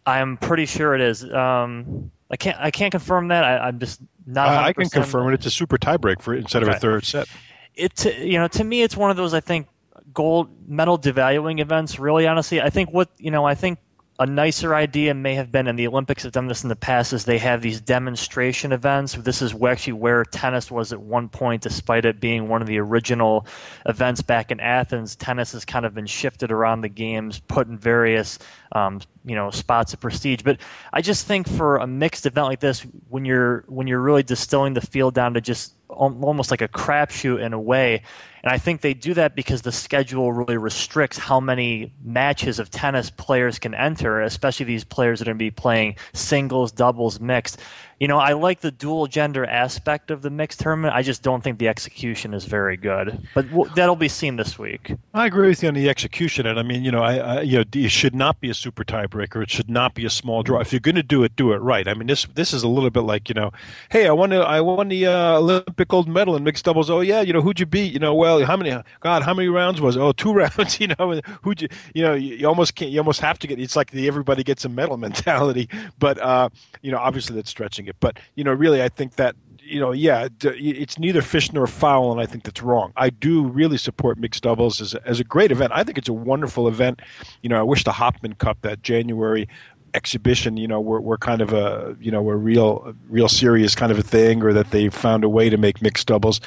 I'm 0.05 0.37
pretty 0.37 0.65
sure 0.65 0.95
it 0.95 1.01
is. 1.01 1.23
Um, 1.31 2.11
I 2.29 2.35
can't 2.35 2.57
I 2.59 2.71
can't 2.71 2.91
confirm 2.91 3.27
that. 3.29 3.43
I, 3.43 3.69
am 3.69 3.79
just 3.79 4.01
not. 4.25 4.49
Uh, 4.49 4.61
I 4.61 4.73
can 4.73 4.89
confirm 4.89 5.29
it. 5.29 5.35
It's 5.35 5.45
a 5.45 5.51
super 5.51 5.77
tiebreak 5.77 6.21
for 6.21 6.33
instead 6.33 6.63
okay. 6.63 6.71
of 6.71 6.77
a 6.77 6.79
third 6.79 7.05
set. 7.05 7.27
It 7.75 8.17
you 8.19 8.37
know 8.37 8.47
to 8.49 8.63
me 8.63 8.81
it's 8.81 8.97
one 8.97 9.11
of 9.11 9.17
those 9.17 9.33
I 9.33 9.39
think 9.39 9.67
gold 10.13 10.49
medal 10.67 10.97
devaluing 10.97 11.59
events. 11.59 11.99
Really, 11.99 12.27
honestly, 12.27 12.61
I 12.61 12.69
think 12.69 12.91
what 12.91 13.09
you 13.17 13.31
know 13.31 13.45
I 13.45 13.55
think 13.55 13.79
a 14.19 14.27
nicer 14.27 14.75
idea 14.75 15.13
may 15.13 15.33
have 15.33 15.51
been, 15.51 15.67
and 15.67 15.77
the 15.77 15.87
Olympics 15.87 16.21
have 16.21 16.31
done 16.31 16.47
this 16.47 16.61
in 16.61 16.69
the 16.69 16.75
past, 16.75 17.13
is 17.13 17.25
they 17.25 17.39
have 17.39 17.61
these 17.61 17.81
demonstration 17.81 18.71
events. 18.71 19.13
This 19.15 19.41
is 19.41 19.55
actually 19.63 19.93
where 19.93 20.23
tennis 20.23 20.69
was 20.69 20.93
at 20.93 21.01
one 21.01 21.29
point, 21.29 21.63
despite 21.63 22.05
it 22.05 22.19
being 22.19 22.47
one 22.47 22.61
of 22.61 22.67
the 22.67 22.77
original 22.77 23.47
events 23.87 24.21
back 24.21 24.51
in 24.51 24.59
Athens. 24.59 25.15
Tennis 25.15 25.53
has 25.53 25.65
kind 25.65 25.83
of 25.83 25.95
been 25.95 26.05
shifted 26.05 26.51
around 26.51 26.81
the 26.81 26.89
games, 26.89 27.39
put 27.39 27.67
in 27.67 27.77
various 27.77 28.37
um, 28.73 29.01
you 29.25 29.35
know 29.35 29.49
spots 29.49 29.93
of 29.93 29.99
prestige. 29.99 30.41
But 30.43 30.59
I 30.91 31.01
just 31.01 31.25
think 31.25 31.47
for 31.47 31.77
a 31.77 31.87
mixed 31.87 32.27
event 32.27 32.47
like 32.47 32.59
this, 32.59 32.81
when 33.09 33.25
you're 33.25 33.63
when 33.67 33.87
you're 33.87 34.01
really 34.01 34.23
distilling 34.23 34.75
the 34.75 34.81
field 34.81 35.15
down 35.15 35.33
to 35.33 35.41
just 35.41 35.73
almost 35.93 36.51
like 36.51 36.61
a 36.61 36.67
crapshoot 36.67 37.41
in 37.41 37.53
a 37.53 37.59
way. 37.59 38.01
And 38.43 38.51
I 38.51 38.57
think 38.57 38.81
they 38.81 38.93
do 38.93 39.13
that 39.13 39.35
because 39.35 39.61
the 39.61 39.71
schedule 39.71 40.33
really 40.33 40.57
restricts 40.57 41.17
how 41.17 41.39
many 41.39 41.93
matches 42.03 42.59
of 42.59 42.69
tennis 42.69 43.09
players 43.09 43.57
can 43.57 43.73
enter, 43.73 44.21
especially 44.21 44.65
these 44.65 44.83
players 44.83 45.19
that 45.19 45.27
are 45.27 45.31
going 45.31 45.39
to 45.39 45.45
be 45.45 45.51
playing 45.51 45.95
singles, 46.13 46.71
doubles, 46.71 47.21
mixed 47.21 47.59
you 48.03 48.09
know, 48.09 48.17
I 48.17 48.33
like 48.33 48.59
the 48.59 48.69
dual 48.69 49.07
gender 49.07 49.45
aspect 49.45 50.11
of 50.11 50.23
the 50.23 50.29
mixed 50.29 50.59
tournament. 50.59 50.93
I 50.93 51.03
just 51.03 51.23
don't 51.23 51.41
think 51.41 51.57
the 51.57 51.69
execution 51.69 52.33
is 52.33 52.43
very 52.43 52.75
good. 52.75 53.25
But 53.33 53.49
w- 53.49 53.71
that'll 53.75 53.95
be 53.95 54.09
seen 54.09 54.35
this 54.35 54.59
week. 54.59 54.93
I 55.13 55.25
agree 55.25 55.47
with 55.47 55.63
you 55.63 55.69
on 55.69 55.73
the 55.73 55.87
execution, 55.87 56.45
and 56.45 56.59
I 56.59 56.63
mean, 56.63 56.83
you 56.83 56.91
know, 56.91 57.01
I, 57.01 57.15
I 57.15 57.41
you 57.43 57.59
know, 57.59 57.63
it 57.73 57.91
should 57.91 58.13
not 58.13 58.41
be 58.41 58.49
a 58.49 58.53
super 58.53 58.83
tiebreaker. 58.83 59.41
It 59.41 59.49
should 59.49 59.69
not 59.69 59.93
be 59.93 60.03
a 60.03 60.09
small 60.09 60.43
draw. 60.43 60.59
If 60.59 60.73
you're 60.73 60.81
going 60.81 60.95
to 60.95 61.01
do 61.01 61.23
it, 61.23 61.37
do 61.37 61.53
it 61.53 61.59
right. 61.59 61.87
I 61.87 61.93
mean, 61.93 62.07
this 62.07 62.25
this 62.35 62.51
is 62.51 62.61
a 62.61 62.67
little 62.67 62.89
bit 62.89 63.03
like 63.03 63.29
you 63.29 63.35
know, 63.35 63.51
hey, 63.87 64.05
I 64.05 64.11
won 64.11 64.31
the, 64.31 64.41
I 64.41 64.59
won 64.59 64.89
the 64.89 65.07
uh, 65.07 65.37
Olympic 65.37 65.87
gold 65.87 66.09
medal 66.09 66.35
in 66.35 66.43
mixed 66.43 66.65
doubles. 66.65 66.89
Oh 66.89 66.99
yeah, 66.99 67.21
you 67.21 67.31
know, 67.31 67.39
who'd 67.39 67.61
you 67.61 67.65
beat? 67.65 67.93
You 67.93 67.99
know, 67.99 68.13
well, 68.13 68.43
how 68.43 68.57
many? 68.57 68.77
God, 68.99 69.23
how 69.23 69.33
many 69.33 69.47
rounds 69.47 69.79
was? 69.79 69.95
It? 69.95 70.01
Oh, 70.01 70.11
two 70.11 70.33
rounds. 70.43 70.77
You 70.77 70.87
know, 70.87 71.21
who'd 71.41 71.61
you? 71.61 71.69
You 71.93 72.01
know, 72.03 72.15
you, 72.15 72.35
you 72.35 72.47
almost 72.49 72.75
can't. 72.75 72.91
You 72.91 72.99
almost 72.99 73.21
have 73.21 73.39
to 73.39 73.47
get. 73.47 73.61
It's 73.61 73.77
like 73.77 73.91
the 73.91 74.09
everybody 74.09 74.43
gets 74.43 74.65
a 74.65 74.69
medal 74.69 74.97
mentality. 75.07 75.69
But 75.99 76.17
uh, 76.19 76.49
you 76.81 76.91
know, 76.91 76.97
obviously 76.97 77.37
that's 77.37 77.49
stretching 77.49 77.87
it 77.87 77.92
it. 77.92 77.92
But 77.99 78.19
you 78.35 78.43
know, 78.43 78.53
really, 78.53 78.81
I 78.81 78.89
think 78.89 79.15
that 79.15 79.35
you 79.65 79.79
know, 79.79 79.91
yeah, 79.91 80.27
it's 80.43 80.99
neither 80.99 81.21
fish 81.21 81.51
nor 81.53 81.67
fowl, 81.67 82.11
and 82.11 82.19
I 82.19 82.25
think 82.25 82.43
that's 82.43 82.61
wrong. 82.61 82.91
I 82.97 83.09
do 83.09 83.45
really 83.45 83.77
support 83.77 84.17
mixed 84.17 84.43
doubles 84.43 84.81
as 84.81 84.93
a, 84.93 85.07
as 85.07 85.19
a 85.19 85.23
great 85.23 85.51
event. 85.51 85.71
I 85.73 85.83
think 85.83 85.97
it's 85.97 86.09
a 86.09 86.13
wonderful 86.13 86.67
event. 86.67 87.01
You 87.41 87.49
know, 87.49 87.59
I 87.59 87.63
wish 87.63 87.83
the 87.83 87.91
Hopman 87.91 88.37
Cup 88.37 88.57
that 88.61 88.83
January 88.83 89.47
exhibition, 89.93 90.57
you 90.57 90.67
know, 90.67 90.81
were, 90.81 91.01
were 91.01 91.17
kind 91.17 91.41
of 91.41 91.53
a, 91.53 91.95
you 91.99 92.11
know, 92.11 92.29
a 92.29 92.35
real, 92.35 92.93
real 93.09 93.29
serious 93.29 93.75
kind 93.75 93.91
of 93.91 93.99
a 93.99 94.03
thing, 94.03 94.43
or 94.43 94.53
that 94.53 94.71
they 94.71 94.89
found 94.89 95.23
a 95.23 95.29
way 95.29 95.49
to 95.49 95.57
make 95.57 95.81
mixed 95.81 96.07
doubles 96.07 96.41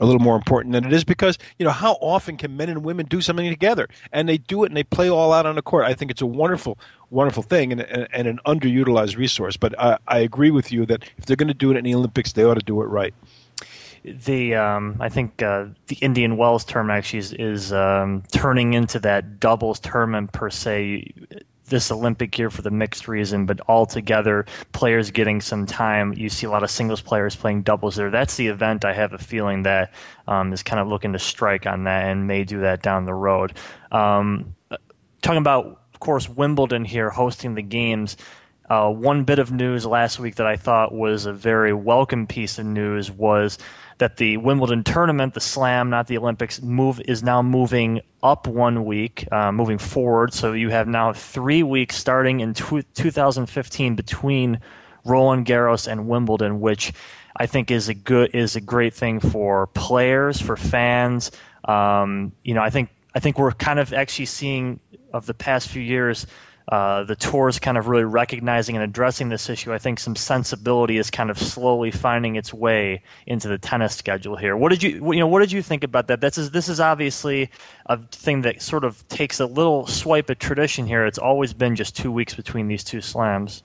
a 0.00 0.06
little 0.06 0.20
more 0.20 0.36
important 0.36 0.72
than 0.72 0.84
it 0.84 0.92
is 0.92 1.04
because 1.04 1.38
you 1.58 1.64
know 1.64 1.72
how 1.72 1.94
often 1.94 2.36
can 2.36 2.56
men 2.56 2.68
and 2.68 2.84
women 2.84 3.06
do 3.06 3.20
something 3.20 3.48
together? 3.48 3.88
And 4.12 4.28
they 4.28 4.38
do 4.38 4.64
it 4.64 4.68
and 4.68 4.76
they 4.76 4.84
play 4.84 5.08
all 5.08 5.32
out 5.32 5.46
on 5.46 5.56
the 5.56 5.62
court. 5.62 5.84
I 5.86 5.94
think 5.94 6.10
it's 6.10 6.22
a 6.22 6.26
wonderful 6.26 6.78
wonderful 7.10 7.42
thing 7.42 7.72
and, 7.72 7.80
and, 7.82 8.06
and 8.12 8.28
an 8.28 8.40
underutilized 8.46 9.16
resource. 9.16 9.56
But 9.56 9.78
I, 9.78 9.98
I 10.06 10.18
agree 10.18 10.50
with 10.50 10.70
you 10.70 10.86
that 10.86 11.04
if 11.16 11.26
they're 11.26 11.36
going 11.36 11.48
to 11.48 11.54
do 11.54 11.70
it 11.70 11.76
in 11.76 11.84
the 11.84 11.94
olympics 11.94 12.32
they 12.32 12.44
ought 12.44 12.54
to 12.54 12.64
do 12.64 12.80
it 12.82 12.86
right. 12.86 13.14
The 14.04 14.54
um, 14.54 14.96
I 15.00 15.08
think 15.08 15.42
uh, 15.42 15.66
the 15.88 15.96
Indian 15.96 16.36
Wells 16.36 16.64
tournament 16.64 16.98
actually 16.98 17.18
is, 17.18 17.32
is 17.32 17.72
um, 17.72 18.22
turning 18.32 18.74
into 18.74 19.00
that 19.00 19.40
doubles 19.40 19.80
tournament 19.80 20.32
per 20.32 20.50
se 20.50 21.12
this 21.68 21.90
Olympic 21.90 22.38
year 22.38 22.50
for 22.50 22.62
the 22.62 22.70
mixed 22.70 23.08
reason, 23.08 23.46
but 23.46 23.60
altogether, 23.68 24.46
players 24.72 25.10
getting 25.10 25.40
some 25.40 25.66
time. 25.66 26.12
You 26.14 26.28
see 26.28 26.46
a 26.46 26.50
lot 26.50 26.62
of 26.62 26.70
singles 26.70 27.00
players 27.00 27.36
playing 27.36 27.62
doubles 27.62 27.96
there. 27.96 28.10
That's 28.10 28.36
the 28.36 28.48
event 28.48 28.84
I 28.84 28.92
have 28.92 29.12
a 29.12 29.18
feeling 29.18 29.62
that 29.62 29.92
um, 30.26 30.52
is 30.52 30.62
kind 30.62 30.80
of 30.80 30.88
looking 30.88 31.12
to 31.12 31.18
strike 31.18 31.66
on 31.66 31.84
that 31.84 32.06
and 32.06 32.26
may 32.26 32.44
do 32.44 32.60
that 32.60 32.82
down 32.82 33.04
the 33.04 33.14
road. 33.14 33.54
Um, 33.92 34.54
talking 35.22 35.38
about, 35.38 35.82
of 35.94 36.00
course, 36.00 36.28
Wimbledon 36.28 36.84
here 36.84 37.10
hosting 37.10 37.54
the 37.54 37.62
games. 37.62 38.16
Uh, 38.70 38.90
one 38.90 39.24
bit 39.24 39.38
of 39.38 39.50
news 39.50 39.86
last 39.86 40.18
week 40.18 40.34
that 40.34 40.46
I 40.46 40.56
thought 40.56 40.92
was 40.92 41.24
a 41.24 41.32
very 41.32 41.72
welcome 41.72 42.26
piece 42.26 42.58
of 42.58 42.66
news 42.66 43.10
was 43.10 43.58
that 43.96 44.18
the 44.18 44.36
Wimbledon 44.36 44.84
tournament, 44.84 45.34
the 45.34 45.40
Slam, 45.40 45.90
not 45.90 46.06
the 46.06 46.18
Olympics, 46.18 46.60
move 46.62 47.00
is 47.06 47.22
now 47.22 47.42
moving 47.42 48.02
up 48.22 48.46
one 48.46 48.84
week, 48.84 49.26
uh, 49.32 49.52
moving 49.52 49.78
forward. 49.78 50.32
So 50.34 50.52
you 50.52 50.70
have 50.70 50.88
now 50.88 51.12
three 51.12 51.62
weeks 51.62 51.96
starting 51.96 52.40
in 52.40 52.54
2015 52.54 53.94
between 53.94 54.60
Roland 55.04 55.46
Garros 55.46 55.90
and 55.90 56.08
Wimbledon, 56.08 56.60
which 56.60 56.92
I 57.36 57.46
think 57.46 57.70
is 57.70 57.88
a 57.88 57.94
good 57.94 58.34
is 58.34 58.56
a 58.56 58.60
great 58.60 58.94
thing 58.94 59.20
for 59.20 59.68
players, 59.68 60.40
for 60.40 60.56
fans. 60.56 61.30
Um, 61.64 62.32
you 62.42 62.54
know, 62.54 62.62
I 62.62 62.70
think 62.70 62.90
I 63.14 63.20
think 63.20 63.38
we're 63.38 63.52
kind 63.52 63.78
of 63.78 63.92
actually 63.92 64.26
seeing 64.26 64.80
of 65.12 65.26
the 65.26 65.34
past 65.34 65.68
few 65.68 65.82
years 65.82 66.26
uh, 66.68 67.02
the 67.04 67.16
is 67.48 67.58
kind 67.58 67.78
of 67.78 67.88
really 67.88 68.04
recognizing 68.04 68.76
and 68.76 68.84
addressing 68.84 69.30
this 69.30 69.48
issue. 69.48 69.72
I 69.72 69.78
think 69.78 69.98
some 69.98 70.14
sensibility 70.14 70.98
is 70.98 71.10
kind 71.10 71.30
of 71.30 71.38
slowly 71.38 71.90
finding 71.90 72.36
its 72.36 72.52
way 72.52 73.02
into 73.26 73.48
the 73.48 73.56
tennis 73.56 73.96
schedule 73.96 74.36
here. 74.36 74.54
What 74.54 74.68
did 74.68 74.82
you 74.82 75.12
you 75.12 75.20
know 75.20 75.26
what 75.26 75.40
did 75.40 75.52
you 75.52 75.62
think 75.62 75.82
about 75.82 76.08
that? 76.08 76.20
This 76.20 76.36
is 76.36 76.50
this 76.50 76.68
is 76.68 76.78
obviously 76.78 77.50
a 77.86 77.96
thing 77.96 78.42
that 78.42 78.60
sort 78.60 78.84
of 78.84 79.06
takes 79.08 79.40
a 79.40 79.46
little 79.46 79.86
swipe 79.86 80.28
at 80.28 80.40
tradition 80.40 80.86
here. 80.86 81.06
It's 81.06 81.18
always 81.18 81.54
been 81.54 81.74
just 81.74 81.96
two 81.96 82.12
weeks 82.12 82.34
between 82.34 82.68
these 82.68 82.84
two 82.84 83.00
slams. 83.00 83.62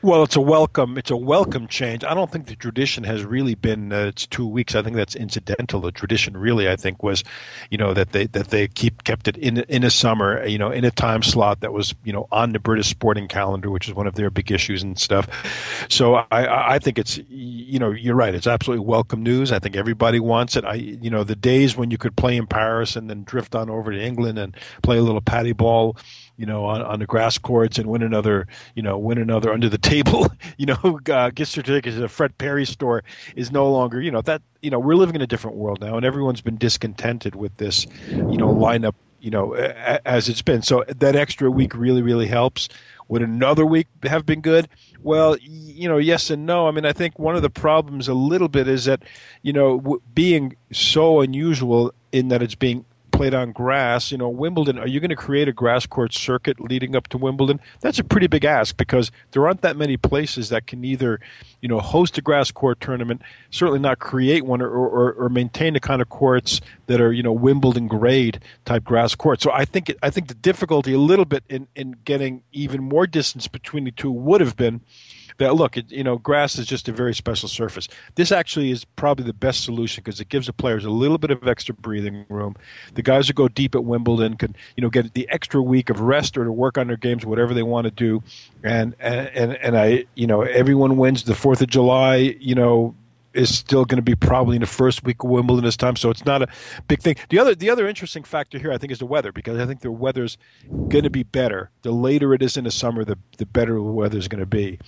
Well, 0.00 0.22
it's 0.22 0.36
a 0.36 0.40
welcome. 0.40 0.96
It's 0.96 1.10
a 1.10 1.16
welcome 1.16 1.66
change. 1.66 2.04
I 2.04 2.14
don't 2.14 2.30
think 2.30 2.46
the 2.46 2.54
tradition 2.54 3.02
has 3.02 3.24
really 3.24 3.56
been. 3.56 3.92
Uh, 3.92 4.06
it's 4.06 4.28
two 4.28 4.46
weeks. 4.46 4.76
I 4.76 4.82
think 4.82 4.94
that's 4.94 5.16
incidental. 5.16 5.80
The 5.80 5.90
tradition 5.90 6.36
really, 6.36 6.68
I 6.68 6.76
think, 6.76 7.02
was, 7.02 7.24
you 7.70 7.78
know, 7.78 7.92
that 7.94 8.12
they 8.12 8.26
that 8.28 8.48
they 8.48 8.68
keep 8.68 9.02
kept 9.02 9.26
it 9.26 9.36
in 9.36 9.58
in 9.62 9.82
a 9.82 9.90
summer, 9.90 10.46
you 10.46 10.56
know, 10.56 10.70
in 10.70 10.84
a 10.84 10.92
time 10.92 11.24
slot 11.24 11.60
that 11.62 11.72
was, 11.72 11.96
you 12.04 12.12
know, 12.12 12.28
on 12.30 12.52
the 12.52 12.60
British 12.60 12.86
sporting 12.86 13.26
calendar, 13.26 13.70
which 13.70 13.88
is 13.88 13.94
one 13.94 14.06
of 14.06 14.14
their 14.14 14.30
big 14.30 14.52
issues 14.52 14.84
and 14.84 14.96
stuff. 15.00 15.26
So 15.90 16.14
I 16.30 16.74
I 16.74 16.78
think 16.78 16.96
it's, 16.96 17.18
you 17.28 17.80
know, 17.80 17.90
you're 17.90 18.14
right. 18.14 18.36
It's 18.36 18.46
absolutely 18.46 18.86
welcome 18.86 19.24
news. 19.24 19.50
I 19.50 19.58
think 19.58 19.74
everybody 19.74 20.20
wants 20.20 20.54
it. 20.54 20.64
I, 20.64 20.74
you 20.74 21.10
know, 21.10 21.24
the 21.24 21.34
days 21.36 21.76
when 21.76 21.90
you 21.90 21.98
could 21.98 22.14
play 22.14 22.36
in 22.36 22.46
Paris 22.46 22.94
and 22.94 23.10
then 23.10 23.24
drift 23.24 23.56
on 23.56 23.68
over 23.68 23.90
to 23.90 24.00
England 24.00 24.38
and 24.38 24.56
play 24.84 24.98
a 24.98 25.02
little 25.02 25.20
patty 25.20 25.52
ball 25.52 25.96
you 26.38 26.46
know, 26.46 26.64
on, 26.64 26.80
on 26.80 27.00
the 27.00 27.06
grass 27.06 27.36
courts 27.36 27.78
and 27.78 27.88
win 27.88 28.02
another, 28.02 28.46
you 28.74 28.82
know, 28.82 28.96
win 28.96 29.18
another 29.18 29.52
under 29.52 29.68
the 29.68 29.78
table, 29.92 30.28
you 30.56 30.66
know, 30.66 31.00
uh, 31.10 31.30
gift 31.30 31.52
certificates 31.52 31.96
at 31.96 32.02
a 32.02 32.08
Fred 32.08 32.38
Perry 32.38 32.64
store 32.64 33.04
is 33.36 33.52
no 33.52 33.70
longer, 33.70 34.00
you 34.00 34.10
know, 34.10 34.22
that, 34.22 34.40
you 34.62 34.70
know, 34.70 34.78
we're 34.78 34.94
living 34.94 35.16
in 35.16 35.20
a 35.20 35.26
different 35.26 35.56
world 35.56 35.80
now, 35.80 35.96
and 35.96 36.06
everyone's 36.06 36.40
been 36.40 36.56
discontented 36.56 37.34
with 37.34 37.56
this, 37.58 37.86
you 38.08 38.36
know, 38.36 38.48
lineup, 38.48 38.94
you 39.20 39.30
know, 39.30 39.54
as 39.54 40.28
it's 40.28 40.42
been. 40.42 40.62
So 40.62 40.84
that 40.86 41.16
extra 41.16 41.50
week 41.50 41.74
really, 41.74 42.02
really 42.02 42.28
helps. 42.28 42.68
Would 43.08 43.22
another 43.22 43.66
week 43.66 43.88
have 44.04 44.24
been 44.24 44.40
good? 44.40 44.68
Well, 45.02 45.36
you 45.40 45.88
know, 45.88 45.98
yes 45.98 46.30
and 46.30 46.46
no. 46.46 46.68
I 46.68 46.70
mean, 46.70 46.84
I 46.84 46.92
think 46.92 47.18
one 47.18 47.34
of 47.34 47.42
the 47.42 47.50
problems 47.50 48.06
a 48.06 48.14
little 48.14 48.48
bit 48.48 48.68
is 48.68 48.84
that, 48.84 49.02
you 49.42 49.52
know, 49.52 49.78
w- 49.78 50.02
being 50.14 50.56
so 50.72 51.20
unusual 51.20 51.92
in 52.12 52.28
that 52.28 52.42
it's 52.42 52.54
being 52.54 52.84
played 53.18 53.34
on 53.34 53.50
grass. 53.50 54.12
You 54.12 54.18
know, 54.18 54.28
Wimbledon, 54.28 54.78
are 54.78 54.86
you 54.86 55.00
going 55.00 55.10
to 55.10 55.16
create 55.16 55.48
a 55.48 55.52
grass 55.52 55.86
court 55.86 56.14
circuit 56.14 56.60
leading 56.60 56.94
up 56.94 57.08
to 57.08 57.18
Wimbledon? 57.18 57.58
That's 57.80 57.98
a 57.98 58.04
pretty 58.04 58.28
big 58.28 58.44
ask 58.44 58.76
because 58.76 59.10
there 59.32 59.44
aren't 59.44 59.62
that 59.62 59.76
many 59.76 59.96
places 59.96 60.50
that 60.50 60.68
can 60.68 60.84
either, 60.84 61.18
you 61.60 61.68
know, 61.68 61.80
host 61.80 62.16
a 62.16 62.22
grass 62.22 62.52
court 62.52 62.80
tournament, 62.80 63.22
certainly 63.50 63.80
not 63.80 63.98
create 63.98 64.44
one 64.44 64.62
or, 64.62 64.70
or, 64.70 65.14
or 65.14 65.28
maintain 65.30 65.72
the 65.72 65.80
kind 65.80 66.00
of 66.00 66.08
courts 66.10 66.60
that 66.86 67.00
are, 67.00 67.12
you 67.12 67.24
know, 67.24 67.32
Wimbledon 67.32 67.88
grade 67.88 68.40
type 68.64 68.84
grass 68.84 69.16
courts. 69.16 69.42
So 69.42 69.50
I 69.50 69.64
think 69.64 69.90
it, 69.90 69.98
I 70.00 70.10
think 70.10 70.28
the 70.28 70.34
difficulty 70.34 70.92
a 70.92 70.98
little 70.98 71.24
bit 71.24 71.42
in, 71.48 71.66
in 71.74 71.96
getting 72.04 72.44
even 72.52 72.84
more 72.84 73.08
distance 73.08 73.48
between 73.48 73.82
the 73.82 73.90
two 73.90 74.12
would 74.12 74.40
have 74.40 74.54
been 74.54 74.80
that 75.38 75.54
look, 75.54 75.76
it, 75.76 75.90
you 75.90 76.04
know, 76.04 76.18
grass 76.18 76.58
is 76.58 76.66
just 76.66 76.88
a 76.88 76.92
very 76.92 77.14
special 77.14 77.48
surface. 77.48 77.88
This 78.16 78.30
actually 78.30 78.70
is 78.70 78.84
probably 78.84 79.24
the 79.24 79.32
best 79.32 79.64
solution 79.64 80.02
because 80.04 80.20
it 80.20 80.28
gives 80.28 80.46
the 80.46 80.52
players 80.52 80.84
a 80.84 80.90
little 80.90 81.18
bit 81.18 81.30
of 81.30 81.46
extra 81.46 81.74
breathing 81.74 82.26
room. 82.28 82.56
The 82.94 83.02
guys 83.02 83.28
who 83.28 83.34
go 83.34 83.48
deep 83.48 83.74
at 83.74 83.84
Wimbledon 83.84 84.36
can, 84.36 84.54
you 84.76 84.82
know, 84.82 84.90
get 84.90 85.14
the 85.14 85.28
extra 85.30 85.62
week 85.62 85.90
of 85.90 86.00
rest 86.00 86.36
or 86.36 86.44
to 86.44 86.52
work 86.52 86.76
on 86.76 86.88
their 86.88 86.96
games, 86.96 87.24
whatever 87.24 87.54
they 87.54 87.62
want 87.62 87.86
to 87.86 87.90
do. 87.90 88.22
And 88.62 88.94
and 89.00 89.28
and, 89.28 89.56
and 89.56 89.78
I, 89.78 90.04
you 90.14 90.26
know, 90.26 90.42
everyone 90.42 90.96
wins 90.96 91.24
the 91.24 91.34
Fourth 91.34 91.60
of 91.60 91.68
July, 91.68 92.16
you 92.16 92.54
know, 92.54 92.94
is 93.34 93.56
still 93.56 93.84
going 93.84 93.96
to 93.96 94.02
be 94.02 94.16
probably 94.16 94.56
in 94.56 94.60
the 94.60 94.66
first 94.66 95.04
week 95.04 95.22
of 95.22 95.30
Wimbledon 95.30 95.64
this 95.64 95.76
time, 95.76 95.96
so 95.96 96.10
it's 96.10 96.24
not 96.24 96.42
a 96.42 96.48
big 96.88 97.00
thing. 97.00 97.16
The 97.28 97.38
other 97.38 97.54
the 97.54 97.70
other 97.70 97.86
interesting 97.86 98.24
factor 98.24 98.58
here, 98.58 98.72
I 98.72 98.78
think, 98.78 98.92
is 98.92 98.98
the 98.98 99.06
weather 99.06 99.32
because 99.32 99.58
I 99.58 99.66
think 99.66 99.80
the 99.80 99.92
weather's 99.92 100.36
going 100.88 101.04
to 101.04 101.10
be 101.10 101.22
better. 101.22 101.70
The 101.82 101.92
later 101.92 102.34
it 102.34 102.42
is 102.42 102.56
in 102.56 102.64
the 102.64 102.70
summer, 102.70 103.04
the 103.04 103.18
the 103.36 103.46
better 103.46 103.74
the 103.74 103.82
weather 103.82 104.18
is 104.18 104.28
going 104.28 104.40
to 104.40 104.46
be 104.46 104.78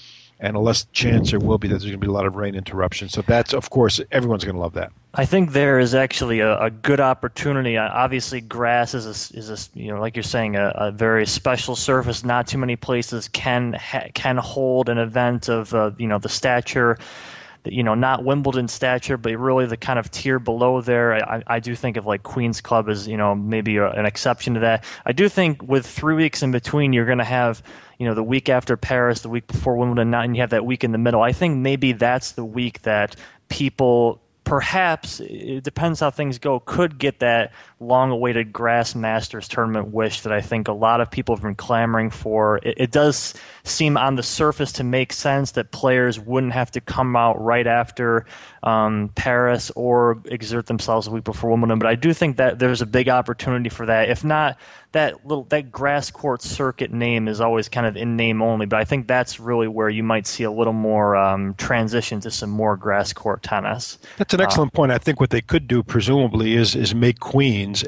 and 0.41 0.57
a 0.57 0.61
less 0.61 0.87
chance 0.93 1.31
there 1.31 1.39
will 1.39 1.59
be 1.59 1.69
that 1.69 1.75
there's 1.75 1.85
going 1.85 1.93
to 1.93 1.99
be 1.99 2.09
a 2.09 2.13
lot 2.13 2.27
of 2.27 2.35
rain 2.35 2.55
interruptions. 2.55 3.13
So 3.13 3.23
that's, 3.23 3.53
of 3.53 3.71
course, 3.71 4.01
everyone's 4.11 4.45
going 4.45 4.57
to 4.57 4.61
love 4.61 4.73
that. 4.73 4.91
I 5.15 5.27
think 5.27 5.53
there 5.53 5.79
is 5.79 5.95
actually 5.95 6.41
a, 6.41 6.59
a 6.59 6.71
good 6.71 7.01
opportunity. 7.01 7.77
Uh, 7.77 7.89
obviously, 7.93 8.41
grass 8.41 8.95
is 8.95 9.07
a, 9.07 9.37
is 9.37 9.51
a, 9.51 9.79
you 9.79 9.93
know 9.93 10.01
like 10.01 10.15
you're 10.15 10.23
saying 10.23 10.57
a, 10.57 10.73
a, 10.77 10.93
very 10.93 11.27
special 11.27 11.75
surface. 11.75 12.25
Not 12.25 12.47
too 12.47 12.59
many 12.59 12.77
places 12.77 13.29
can 13.29 13.73
ha, 13.73 14.05
can 14.15 14.37
hold 14.37 14.89
an 14.89 14.99
event 14.99 15.49
of 15.49 15.75
uh, 15.75 15.91
you 15.99 16.07
know 16.07 16.19
the 16.19 16.29
stature 16.29 16.97
you 17.65 17.83
know, 17.83 17.95
not 17.95 18.25
Wimbledon 18.25 18.69
stature, 18.69 19.17
but 19.17 19.37
really 19.39 19.67
the 19.67 19.77
kind 19.77 19.99
of 19.99 20.11
tier 20.11 20.39
below 20.39 20.81
there. 20.81 21.15
I, 21.15 21.43
I 21.47 21.61
do 21.61 21.75
think 21.75 21.97
of 21.97 22.07
like 22.07 22.23
Queen's 22.23 22.61
Club 22.61 22.89
as, 22.89 23.07
you 23.07 23.17
know, 23.17 23.35
maybe 23.35 23.77
an 23.77 24.07
exception 24.07 24.55
to 24.55 24.61
that. 24.61 24.85
I 25.05 25.13
do 25.13 25.29
think 25.29 25.63
with 25.63 25.87
three 25.87 26.15
weeks 26.15 26.43
in 26.43 26.53
between, 26.53 26.93
you're 26.93 27.07
going 27.07 27.19
to 27.19 27.25
have, 27.25 27.63
you 27.99 28.07
know, 28.07 28.15
the 28.15 28.23
week 28.23 28.49
after 28.49 28.77
Paris, 28.77 29.21
the 29.21 29.29
week 29.29 29.47
before 29.47 29.77
Wimbledon, 29.77 30.15
and 30.15 30.35
you 30.35 30.43
have 30.43 30.51
that 30.51 30.65
week 30.65 30.85
in 30.85 30.93
the 30.93 30.99
middle. 30.99 31.23
I 31.23 31.33
think 31.33 31.59
maybe 31.59 31.93
that's 31.93 32.33
the 32.33 32.45
week 32.45 32.83
that 32.83 33.17
people 33.49 34.23
perhaps 34.45 35.21
it 35.21 35.63
depends 35.63 36.01
how 36.01 36.11
things 36.11 36.39
go 36.39 36.59
could 36.59 36.99
get 36.99 37.21
that 37.21 37.53
long 37.81 38.11
awaited 38.11 38.53
grass 38.53 38.95
masters 38.95 39.49
tournament 39.49 39.89
wish 39.89 40.21
that 40.21 40.33
i 40.33 40.41
think 40.41 40.69
a 40.69 40.73
lot 40.73 41.01
of 41.01 41.11
people 41.11 41.35
have 41.35 41.43
been 41.43 41.55
clamoring 41.55 42.11
for 42.11 42.59
it, 42.59 42.75
it, 42.77 42.91
does 42.91 43.33
seem 43.65 43.97
on 43.97 44.17
the 44.17 44.23
surface 44.23 44.71
to 44.71 44.85
make 44.85 45.15
sense 45.15 45.53
that 45.53 45.73
players 45.73 46.21
wouldn't 46.21 46.53
have 46.53 46.71
to 46.71 46.81
come 46.81 47.17
out 47.17 47.41
right 47.43 47.67
after 47.67 48.27
um, 48.65 49.11
paris 49.15 49.73
or 49.77 50.21
exert 50.27 50.67
themselves 50.67 51.07
a 51.07 51.11
week 51.11 51.25
before 51.25 51.51
wimbledon 51.51 51.79
but 51.79 51.89
i 51.89 51.95
do 51.95 52.13
think 52.13 52.37
that 52.37 52.59
there's 52.59 52.83
a 52.83 52.87
big 52.87 53.09
opportunity 53.09 53.71
for 53.71 53.87
that 53.87 54.11
if 54.11 54.23
not 54.23 54.59
that 54.93 55.25
little 55.25 55.45
that 55.45 55.71
grass 55.71 56.11
court 56.11 56.43
circuit 56.43 56.93
name 56.93 57.29
is 57.29 57.41
always 57.41 57.69
kind 57.69 57.87
of 57.87 57.97
in 57.97 58.17
name 58.17 58.43
only, 58.43 58.67
but 58.67 58.81
I 58.81 58.85
think 58.85 59.07
that's 59.07 59.39
really 59.39 59.69
where 59.69 59.89
you 59.89 60.03
might 60.03 60.27
see 60.27 60.43
a 60.43 60.51
little 60.51 60.73
more 60.73 61.15
um, 61.17 61.55
transition 61.55 62.21
to 62.21 62.31
some 62.31 62.51
more 62.51 62.77
grass 62.77 63.13
court 63.13 63.43
tennis. 63.43 63.99
That's 64.17 64.35
an 64.35 64.41
excellent 64.41 64.75
uh, 64.75 64.77
point. 64.77 64.93
I 64.93 64.99
think 64.99 65.21
what 65.21 65.31
they 65.31 65.43
could 65.43 65.69
do, 65.69 65.83
presumably, 65.83 66.55
is 66.55 66.75
is 66.75 66.95
make 66.95 67.21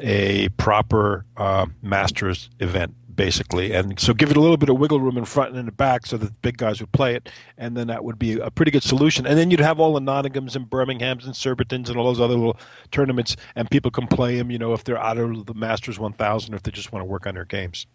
A 0.01 0.49
proper 0.49 1.25
uh, 1.37 1.67
Masters 1.81 2.49
event 2.59 2.95
basically. 3.15 3.73
And 3.73 3.99
so 3.99 4.13
give 4.13 4.31
it 4.31 4.37
a 4.37 4.41
little 4.41 4.57
bit 4.57 4.69
of 4.69 4.77
wiggle 4.77 4.99
room 4.99 5.17
in 5.17 5.25
front 5.25 5.51
and 5.51 5.59
in 5.59 5.65
the 5.65 5.71
back 5.71 6.05
so 6.05 6.17
that 6.17 6.25
the 6.25 6.31
big 6.41 6.57
guys 6.57 6.79
would 6.79 6.91
play 6.91 7.15
it. 7.15 7.29
And 7.57 7.77
then 7.77 7.87
that 7.87 8.03
would 8.03 8.19
be 8.19 8.39
a 8.39 8.49
pretty 8.49 8.71
good 8.71 8.83
solution. 8.83 9.25
And 9.25 9.37
then 9.37 9.51
you'd 9.51 9.59
have 9.59 9.79
all 9.79 9.93
the 9.93 9.99
Nottinghams 9.99 10.55
and 10.55 10.69
Birminghams 10.69 11.25
and 11.25 11.33
Surbitons 11.33 11.89
and 11.89 11.97
all 11.97 12.05
those 12.05 12.19
other 12.19 12.35
little 12.35 12.57
tournaments, 12.91 13.35
and 13.55 13.69
people 13.69 13.91
can 13.91 14.07
play 14.07 14.37
them, 14.37 14.51
you 14.51 14.57
know, 14.57 14.73
if 14.73 14.83
they're 14.83 14.97
out 14.97 15.17
of 15.17 15.45
the 15.45 15.53
Masters 15.53 15.99
1000 15.99 16.53
or 16.53 16.57
if 16.57 16.63
they 16.63 16.71
just 16.71 16.91
want 16.91 17.01
to 17.01 17.07
work 17.07 17.27
on 17.27 17.35
their 17.35 17.45
games. 17.45 17.85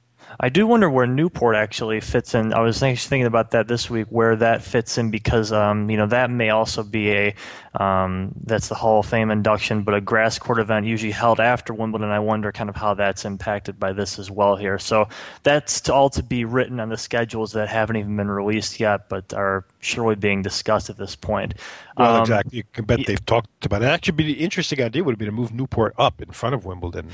I 0.40 0.48
do 0.48 0.66
wonder 0.66 0.88
where 0.88 1.06
Newport 1.06 1.56
actually 1.56 2.00
fits 2.00 2.34
in. 2.34 2.52
I 2.52 2.60
was 2.60 2.78
thinking 2.78 3.24
about 3.24 3.50
that 3.52 3.66
this 3.66 3.90
week, 3.90 4.06
where 4.10 4.36
that 4.36 4.62
fits 4.62 4.98
in, 4.98 5.10
because 5.10 5.52
um, 5.52 5.90
you 5.90 5.96
know 5.96 6.06
that 6.06 6.30
may 6.30 6.50
also 6.50 6.82
be 6.82 7.10
a 7.12 7.34
um, 7.74 8.32
that's 8.44 8.68
the 8.68 8.74
Hall 8.74 9.00
of 9.00 9.06
Fame 9.06 9.30
induction, 9.30 9.82
but 9.82 9.94
a 9.94 10.00
grass 10.00 10.38
court 10.38 10.58
event 10.58 10.86
usually 10.86 11.12
held 11.12 11.40
after 11.40 11.72
Wimbledon. 11.72 12.10
I 12.10 12.18
wonder 12.18 12.52
kind 12.52 12.68
of 12.68 12.76
how 12.76 12.94
that's 12.94 13.24
impacted 13.24 13.78
by 13.78 13.92
this 13.92 14.18
as 14.18 14.30
well 14.30 14.56
here. 14.56 14.78
So 14.78 15.08
that's 15.42 15.80
to 15.82 15.94
all 15.94 16.10
to 16.10 16.22
be 16.22 16.44
written 16.44 16.80
on 16.80 16.88
the 16.88 16.96
schedules 16.96 17.52
that 17.52 17.68
haven't 17.68 17.96
even 17.96 18.16
been 18.16 18.30
released 18.30 18.80
yet, 18.80 19.08
but 19.08 19.32
are 19.34 19.64
surely 19.80 20.14
being 20.14 20.42
discussed 20.42 20.90
at 20.90 20.96
this 20.96 21.16
point. 21.16 21.54
Well, 21.96 22.16
um, 22.16 22.20
exactly. 22.22 22.58
You 22.58 22.64
can 22.72 22.84
bet 22.84 23.06
they've 23.06 23.26
talked 23.26 23.66
about 23.66 23.82
it. 23.82 23.86
Actually, 23.86 24.12
be 24.12 24.32
an 24.32 24.38
interesting 24.38 24.82
idea 24.82 25.02
would 25.04 25.18
been 25.18 25.26
to 25.26 25.32
move 25.32 25.52
Newport 25.52 25.94
up 25.98 26.22
in 26.22 26.30
front 26.30 26.54
of 26.54 26.64
Wimbledon. 26.64 27.10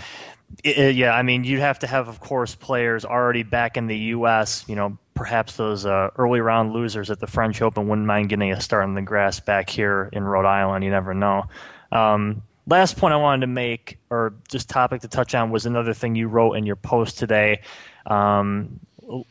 Yeah, 0.62 1.12
I 1.12 1.23
mean, 1.23 1.44
you'd 1.44 1.61
have 1.61 1.78
to 1.80 1.87
have, 1.87 2.08
of 2.08 2.20
course, 2.20 2.54
players 2.54 3.04
already 3.04 3.42
back 3.42 3.76
in 3.76 3.87
the 3.87 3.96
U.S. 3.96 4.64
You 4.68 4.76
know, 4.76 4.99
perhaps 5.14 5.56
those 5.56 5.87
uh, 5.87 6.11
early 6.16 6.40
round 6.40 6.73
losers 6.73 7.11
at 7.11 7.20
the 7.20 7.26
French 7.26 7.62
Open 7.62 7.88
wouldn't 7.88 8.06
mind 8.06 8.28
getting 8.28 8.52
a 8.52 8.61
start 8.61 8.84
on 8.84 8.94
the 8.94 9.02
grass 9.02 9.40
back 9.40 9.70
here 9.70 10.11
in 10.12 10.25
Rhode 10.25 10.46
Island. 10.46 10.84
You 10.84 10.90
never 10.90 11.14
know. 11.14 11.44
Um, 11.92 12.42
last 12.66 12.96
point 12.96 13.14
I 13.14 13.16
wanted 13.16 13.42
to 13.42 13.46
make, 13.46 13.99
or 14.11 14.34
just 14.49 14.68
topic 14.68 15.00
to 15.02 15.08
touch 15.08 15.34
on, 15.34 15.50
was 15.50 15.66
another 15.66 15.94
thing 15.94 16.14
you 16.14 16.28
wrote 16.28 16.54
in 16.54 16.66
your 16.66 16.76
post 16.76 17.18
today. 17.18 17.62
Um, 18.06 18.80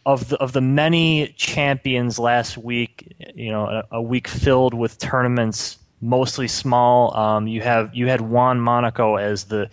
of 0.06 0.30
the 0.30 0.38
of 0.38 0.54
the 0.54 0.62
many 0.62 1.34
champions 1.36 2.20
last 2.20 2.58
week, 2.58 3.16
you 3.36 3.52
know, 3.52 3.66
a, 3.66 3.84
a 3.92 4.02
week 4.02 4.28
filled 4.28 4.74
with 4.74 4.98
tournaments, 5.00 5.78
mostly 6.02 6.48
small. 6.48 7.16
Um, 7.18 7.48
you 7.48 7.62
have 7.62 7.94
you 7.94 8.08
had 8.08 8.22
Juan 8.22 8.60
Monaco 8.60 9.16
as 9.16 9.46
the 9.46 9.70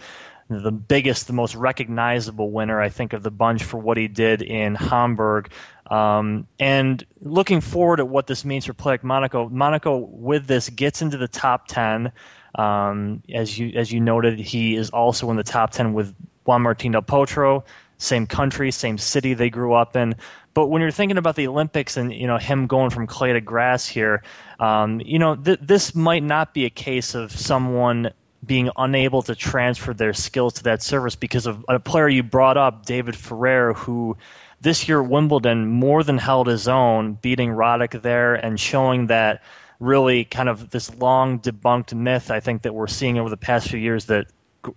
the 0.51 0.73
biggest, 0.73 1.29
the 1.29 1.33
most 1.33 1.55
recognizable 1.55 2.51
winner, 2.51 2.81
I 2.81 2.89
think, 2.89 3.13
of 3.13 3.23
the 3.23 3.31
bunch 3.31 3.63
for 3.63 3.79
what 3.79 3.97
he 3.97 4.09
did 4.09 4.43
in 4.43 4.75
Hamburg. 4.75 5.53
Um, 5.91 6.47
and 6.59 7.05
looking 7.21 7.61
forward 7.61 8.01
at 8.01 8.09
what 8.09 8.27
this 8.27 8.45
means 8.45 8.67
for 8.67 8.75
Pico 8.75 8.99
Monaco, 9.03 9.49
Monaco 9.49 9.99
with 9.99 10.47
this 10.47 10.69
gets 10.69 11.03
into 11.03 11.17
the 11.17 11.29
top 11.29 11.69
ten. 11.69 12.13
Um, 12.57 13.23
as 13.33 13.59
you 13.59 13.73
as 13.77 13.93
you 13.93 14.01
noted, 14.01 14.41
he 14.41 14.75
is 14.75 14.91
also 14.91 15.31
in 15.31 15.37
the 15.37 15.45
top 15.45 15.71
ten 15.71 15.93
with 15.93 16.15
Juan 16.45 16.65
Martín 16.65 16.93
del 16.93 17.03
Potro, 17.03 17.65
same 17.99 18.27
country, 18.27 18.73
same 18.73 18.99
city 18.99 19.35
they 19.35 19.51
grew 19.51 19.73
up 19.73 19.95
in. 19.95 20.17
But 20.53 20.67
when 20.67 20.83
you're 20.83 20.91
thinking 20.91 21.17
about 21.17 21.37
the 21.37 21.47
Olympics 21.47 21.97
and 21.97 22.13
you 22.13 22.27
know 22.27 22.39
him 22.39 22.67
going 22.67 22.91
from 22.91 23.07
clay 23.07 23.33
to 23.33 23.41
grass 23.41 23.87
here, 23.87 24.23
um, 24.59 25.01
you 25.01 25.19
know 25.19 25.37
th- 25.37 25.61
this 25.63 25.95
might 25.95 26.25
not 26.25 26.55
be 26.55 26.65
a 26.65 26.71
case 26.71 27.15
of 27.15 27.31
someone 27.31 28.11
being 28.51 28.69
unable 28.77 29.23
to 29.23 29.37
transfer 29.37 29.95
their 29.95 30.13
skills 30.13 30.55
to 30.55 30.65
that 30.65 30.83
service 30.83 31.15
because 31.15 31.47
of 31.47 31.65
a 31.69 31.79
player 31.79 32.09
you 32.09 32.21
brought 32.21 32.57
up, 32.57 32.85
David 32.85 33.15
Ferrer, 33.15 33.75
who 33.75 34.17
this 34.61 34.89
year 34.89 35.01
Wimbledon 35.01 35.69
more 35.69 36.03
than 36.03 36.19
held 36.19 36.49
his 36.49 36.67
own, 36.67 37.13
beating 37.13 37.51
Roddick 37.51 38.03
there 38.03 38.35
and 38.35 38.59
showing 38.59 39.07
that 39.07 39.41
really 39.79 40.25
kind 40.25 40.49
of 40.49 40.71
this 40.71 40.93
long 40.97 41.39
debunked 41.39 41.95
myth 41.95 42.29
I 42.29 42.41
think 42.41 42.63
that 42.63 42.75
we're 42.75 42.89
seeing 42.89 43.21
over 43.21 43.31
the 43.31 43.37
past 43.37 43.69
few 43.69 43.79
years 43.79 44.07
that 44.07 44.27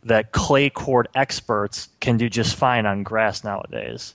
that 0.04 0.34
clay 0.34 0.70
court 0.70 1.08
experts 1.16 1.90
can 2.00 2.16
do 2.16 2.30
just 2.30 2.56
fine 2.56 2.86
on 2.86 3.02
grass 3.02 3.44
nowadays. 3.44 4.14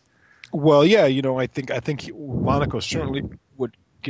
Well, 0.53 0.85
yeah, 0.85 1.07
you 1.07 1.21
know, 1.21 1.41
I 1.41 1.49
think 1.49 1.73
I 1.73 1.81
think 1.81 2.09
Monaco 2.17 2.79
certainly 2.79 3.25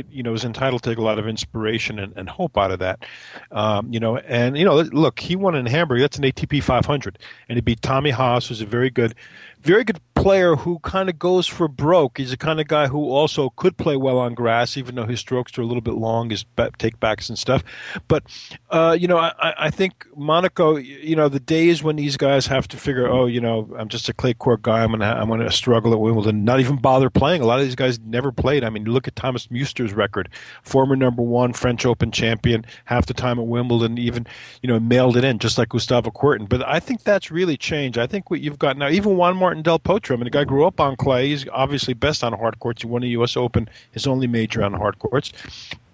you 0.09 0.23
know 0.23 0.33
is 0.33 0.43
entitled 0.43 0.83
to 0.83 0.89
take 0.89 0.97
a 0.97 1.03
lot 1.03 1.19
of 1.19 1.27
inspiration 1.27 1.99
and, 1.99 2.13
and 2.15 2.29
hope 2.29 2.57
out 2.57 2.71
of 2.71 2.79
that. 2.79 3.05
Um, 3.51 3.91
you 3.91 3.99
know, 3.99 4.17
and 4.17 4.57
you 4.57 4.65
know, 4.65 4.81
look, 4.81 5.19
he 5.19 5.35
won 5.35 5.55
in 5.55 5.65
Hamburg. 5.65 5.99
That's 6.01 6.17
an 6.17 6.23
ATP 6.23 6.63
500, 6.63 7.19
and 7.47 7.57
he 7.57 7.61
beat 7.61 7.81
Tommy 7.81 8.11
Haas, 8.11 8.47
who's 8.47 8.61
a 8.61 8.65
very 8.65 8.89
good 8.89 9.15
very 9.61 9.83
good 9.83 9.99
player 10.15 10.55
who 10.55 10.79
kind 10.79 11.09
of 11.09 11.19
goes 11.19 11.45
for 11.45 11.67
broke. 11.67 12.17
He's 12.17 12.31
the 12.31 12.37
kind 12.37 12.59
of 12.59 12.67
guy 12.67 12.87
who 12.87 13.09
also 13.09 13.49
could 13.51 13.77
play 13.77 13.97
well 13.97 14.17
on 14.17 14.33
grass, 14.33 14.77
even 14.77 14.95
though 14.95 15.05
his 15.05 15.19
strokes 15.19 15.57
are 15.57 15.61
a 15.61 15.65
little 15.65 15.81
bit 15.81 15.95
long, 15.95 16.29
his 16.29 16.45
take 16.77 16.99
backs 16.99 17.29
and 17.29 17.37
stuff. 17.37 17.63
But 18.07 18.23
uh, 18.69 18.97
you 18.99 19.07
know, 19.07 19.17
I, 19.17 19.53
I 19.57 19.69
think 19.69 20.05
Monaco. 20.15 20.77
You 20.77 21.15
know, 21.15 21.29
the 21.29 21.39
days 21.39 21.83
when 21.83 21.97
these 21.97 22.17
guys 22.17 22.47
have 22.47 22.67
to 22.69 22.77
figure, 22.77 23.09
oh, 23.09 23.25
you 23.25 23.41
know, 23.41 23.69
I'm 23.77 23.89
just 23.89 24.07
a 24.09 24.13
clay 24.13 24.33
court 24.33 24.61
guy. 24.61 24.83
I'm 24.83 24.91
gonna 24.91 25.05
I'm 25.05 25.29
gonna 25.29 25.51
struggle 25.51 25.93
at 25.93 25.99
Wimbledon. 25.99 26.43
Not 26.43 26.59
even 26.59 26.77
bother 26.77 27.09
playing. 27.09 27.41
A 27.41 27.45
lot 27.45 27.59
of 27.59 27.65
these 27.65 27.75
guys 27.75 27.99
never 27.99 28.31
played. 28.31 28.63
I 28.63 28.69
mean, 28.69 28.85
look 28.85 29.07
at 29.07 29.15
Thomas 29.15 29.49
Muster's 29.79 29.95
record, 29.95 30.29
former 30.61 30.95
number 30.95 31.21
one 31.21 31.53
French 31.53 31.85
Open 31.85 32.11
champion, 32.11 32.65
half 32.85 33.05
the 33.05 33.13
time 33.13 33.39
at 33.39 33.47
Wimbledon, 33.47 33.97
even 33.97 34.27
you 34.61 34.67
know, 34.67 34.79
mailed 34.79 35.15
it 35.15 35.23
in 35.23 35.39
just 35.39 35.57
like 35.57 35.69
Gustavo 35.69 36.11
Kuerten. 36.11 36.47
But 36.49 36.67
I 36.67 36.79
think 36.79 37.03
that's 37.03 37.31
really 37.31 37.55
changed. 37.57 37.97
I 37.97 38.07
think 38.07 38.29
what 38.29 38.41
you've 38.41 38.59
got 38.59 38.77
now, 38.77 38.89
even 38.89 39.15
Juan 39.15 39.37
Martin 39.37 39.49
Martin 39.49 39.63
Del 39.63 39.79
Potro. 39.79 40.13
I 40.13 40.15
mean, 40.17 40.25
the 40.25 40.29
guy 40.29 40.43
grew 40.43 40.65
up 40.65 40.79
on 40.79 40.95
clay. 40.95 41.29
He's 41.29 41.47
obviously 41.49 41.93
best 41.93 42.23
on 42.23 42.33
hard 42.33 42.59
courts. 42.59 42.81
He 42.83 42.87
won 42.87 43.01
the 43.01 43.09
U.S. 43.09 43.35
Open, 43.35 43.69
his 43.91 44.05
only 44.05 44.27
major 44.27 44.63
on 44.63 44.73
hard 44.73 44.99
courts 44.99 45.31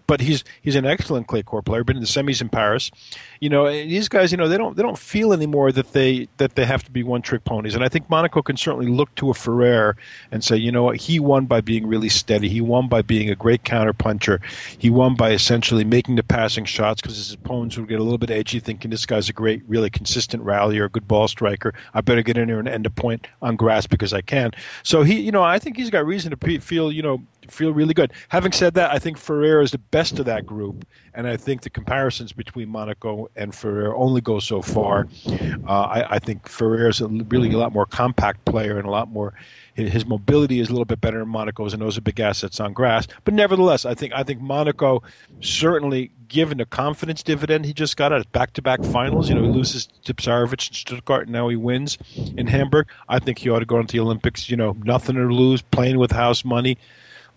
but 0.08 0.22
he's 0.22 0.44
he's 0.62 0.76
an 0.76 0.86
excellent 0.86 1.28
clay 1.28 1.44
court 1.44 1.66
player. 1.66 1.84
Been 1.84 1.98
in 1.98 2.02
the 2.02 2.08
semis 2.08 2.42
in 2.42 2.50
Paris. 2.50 2.92
You 3.40 3.50
know, 3.50 3.70
these 3.70 4.08
guys, 4.08 4.32
you 4.32 4.38
know, 4.38 4.48
they 4.48 4.58
don't 4.58 4.76
they 4.76 4.84
don't 4.84 4.98
feel 4.98 5.34
anymore 5.34 5.72
that 5.72 5.94
they 5.94 6.28
that 6.38 6.56
they 6.56 6.66
have 6.66 6.84
to 6.84 6.92
be 6.92 7.04
one 7.04 7.22
trick 7.22 7.44
ponies. 7.44 7.76
And 7.76 7.84
I 7.84 7.90
think 7.90 8.10
Monaco 8.10 8.42
can 8.42 8.58
certainly 8.58 8.88
look 8.88 9.14
to 9.16 9.30
a 9.30 9.34
Ferrer 9.34 9.96
and 10.32 10.44
say, 10.44 10.56
you 10.58 10.72
know 10.72 10.84
what, 10.84 10.98
he 10.98 11.20
won 11.20 11.46
by 11.46 11.62
being 11.62 11.88
really 11.88 12.10
steady. 12.10 12.50
He 12.50 12.62
won 12.62 12.88
by 12.88 13.02
being 13.02 13.30
a 13.30 13.36
great 13.36 13.64
counter 13.64 13.94
puncher. 13.94 14.40
He 14.78 14.90
won 14.90 15.16
by 15.16 15.32
essentially 15.32 15.84
making 15.84 16.16
the 16.16 16.24
passing 16.24 16.66
shots 16.66 17.02
because 17.02 17.18
his 17.18 17.34
opponents 17.34 17.78
would 17.78 17.88
get 17.88 18.00
a 18.00 18.04
little 18.04 18.18
bit 18.18 18.30
edgy, 18.30 18.60
thinking 18.60 18.92
this 18.92 19.06
guy's 19.06 19.30
a 19.30 19.34
great, 19.34 19.64
really 19.68 19.90
consistent 19.90 20.44
rallier, 20.44 20.86
a 20.86 20.90
good 20.90 21.08
ball 21.08 21.28
striker. 21.28 21.74
I 21.94 22.02
better 22.02 22.22
get 22.22 22.38
in 22.38 22.48
there 22.48 22.60
and 22.60 22.68
end 22.68 22.86
a 22.86 22.90
point 22.90 23.28
on 23.42 23.56
grass 23.56 23.88
because 23.88 24.14
I 24.14 24.22
can. 24.22 24.52
So 24.84 25.04
he, 25.04 25.20
you 25.20 25.32
know, 25.32 25.44
I 25.44 25.60
think 25.60 25.78
he's 25.78 25.90
got 25.90 26.06
reason 26.06 26.36
to 26.36 26.60
feel, 26.60 26.92
you 26.92 27.02
know, 27.02 27.24
feel 27.52 27.74
really 27.74 27.94
good. 27.94 28.12
Having 28.30 28.54
said 28.54 28.74
that, 28.76 28.92
I 28.92 29.00
think 29.00 29.18
Ferrer 29.18 29.62
is 29.62 29.72
the 29.72 29.78
best 29.78 30.20
of 30.20 30.26
that 30.26 30.46
group, 30.46 30.86
and 31.14 31.28
I 31.28 31.38
think 31.38 31.62
the 31.62 31.70
comparisons 31.70 32.34
between 32.34 32.70
Monaco 32.70 33.30
and 33.36 33.54
Ferrer 33.54 33.96
only 33.96 34.22
go 34.22 34.40
so 34.40 34.62
far. 34.62 35.08
Uh, 35.68 35.72
I, 35.72 36.16
I, 36.16 36.20
think 36.20 36.48
Ferrer 36.48 36.90
is 36.90 37.02
a, 37.02 37.08
really 37.08 37.52
a 37.52 37.58
lot 37.58 37.74
more 37.74 37.86
compact 37.86 38.46
player 38.46 38.78
and 38.78 38.88
a 38.88 38.92
lot 38.92 39.10
more. 39.10 39.34
His 39.76 40.06
mobility 40.06 40.60
is 40.62 40.70
a 40.70 40.72
little 40.72 40.86
bit 40.86 41.02
better 41.02 41.22
in 41.22 41.28
Monaco's, 41.28 41.74
and 41.74 41.82
those 41.82 41.98
are 41.98 42.02
big 42.02 42.20
assets 42.20 42.60
on 42.62 42.72
grass. 42.72 43.08
But 43.26 43.34
nevertheless, 43.34 43.86
I 43.86 43.94
think 43.94 44.14
I 44.14 44.24
think 44.24 44.40
Monaco 44.40 45.04
certainly, 45.42 46.12
given 46.28 46.58
the 46.58 46.66
confidence 46.66 47.22
dividend 47.24 47.66
he 47.66 47.74
just 47.74 47.98
got 47.98 48.14
at 48.14 48.32
back-to-back 48.32 48.84
finals, 48.86 49.28
you 49.28 49.36
know, 49.36 49.44
he 49.44 49.50
loses 49.50 49.88
to 50.04 50.14
Tipsarevic 50.14 50.70
in 50.70 50.74
Stuttgart, 50.74 51.24
and 51.24 51.32
now 51.32 51.50
he 51.50 51.56
wins 51.56 51.98
in 52.38 52.48
Hamburg. 52.48 52.88
I 53.10 53.20
think 53.20 53.40
he 53.40 53.50
ought 53.50 53.60
to 53.60 53.66
go 53.66 53.80
into 53.80 53.94
the 53.94 54.00
Olympics. 54.00 54.50
You 54.50 54.58
know, 54.58 54.76
nothing 54.84 55.16
to 55.16 55.24
lose, 55.24 55.62
playing 55.62 56.00
with 56.00 56.12
house 56.12 56.46
money 56.46 56.78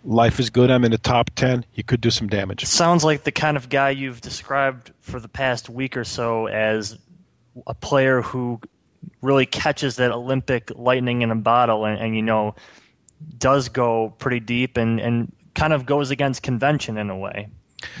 life 0.03 0.39
is 0.39 0.49
good. 0.49 0.71
I'm 0.71 0.85
in 0.85 0.91
the 0.91 0.97
top 0.97 1.29
10. 1.35 1.65
He 1.71 1.83
could 1.83 2.01
do 2.01 2.09
some 2.09 2.27
damage. 2.27 2.65
Sounds 2.65 3.03
like 3.03 3.23
the 3.23 3.31
kind 3.31 3.57
of 3.57 3.69
guy 3.69 3.91
you've 3.91 4.21
described 4.21 4.91
for 5.01 5.19
the 5.19 5.27
past 5.27 5.69
week 5.69 5.97
or 5.97 6.03
so 6.03 6.47
as 6.47 6.97
a 7.67 7.73
player 7.73 8.21
who 8.21 8.59
really 9.21 9.45
catches 9.45 9.97
that 9.97 10.11
Olympic 10.11 10.71
lightning 10.75 11.21
in 11.21 11.31
a 11.31 11.35
bottle 11.35 11.85
and, 11.85 11.99
and 11.99 12.15
you 12.15 12.21
know, 12.21 12.55
does 13.37 13.69
go 13.69 14.13
pretty 14.17 14.39
deep 14.39 14.77
and, 14.77 14.99
and 14.99 15.31
kind 15.55 15.73
of 15.73 15.85
goes 15.85 16.11
against 16.11 16.41
convention 16.41 16.97
in 16.97 17.09
a 17.09 17.17
way. 17.17 17.49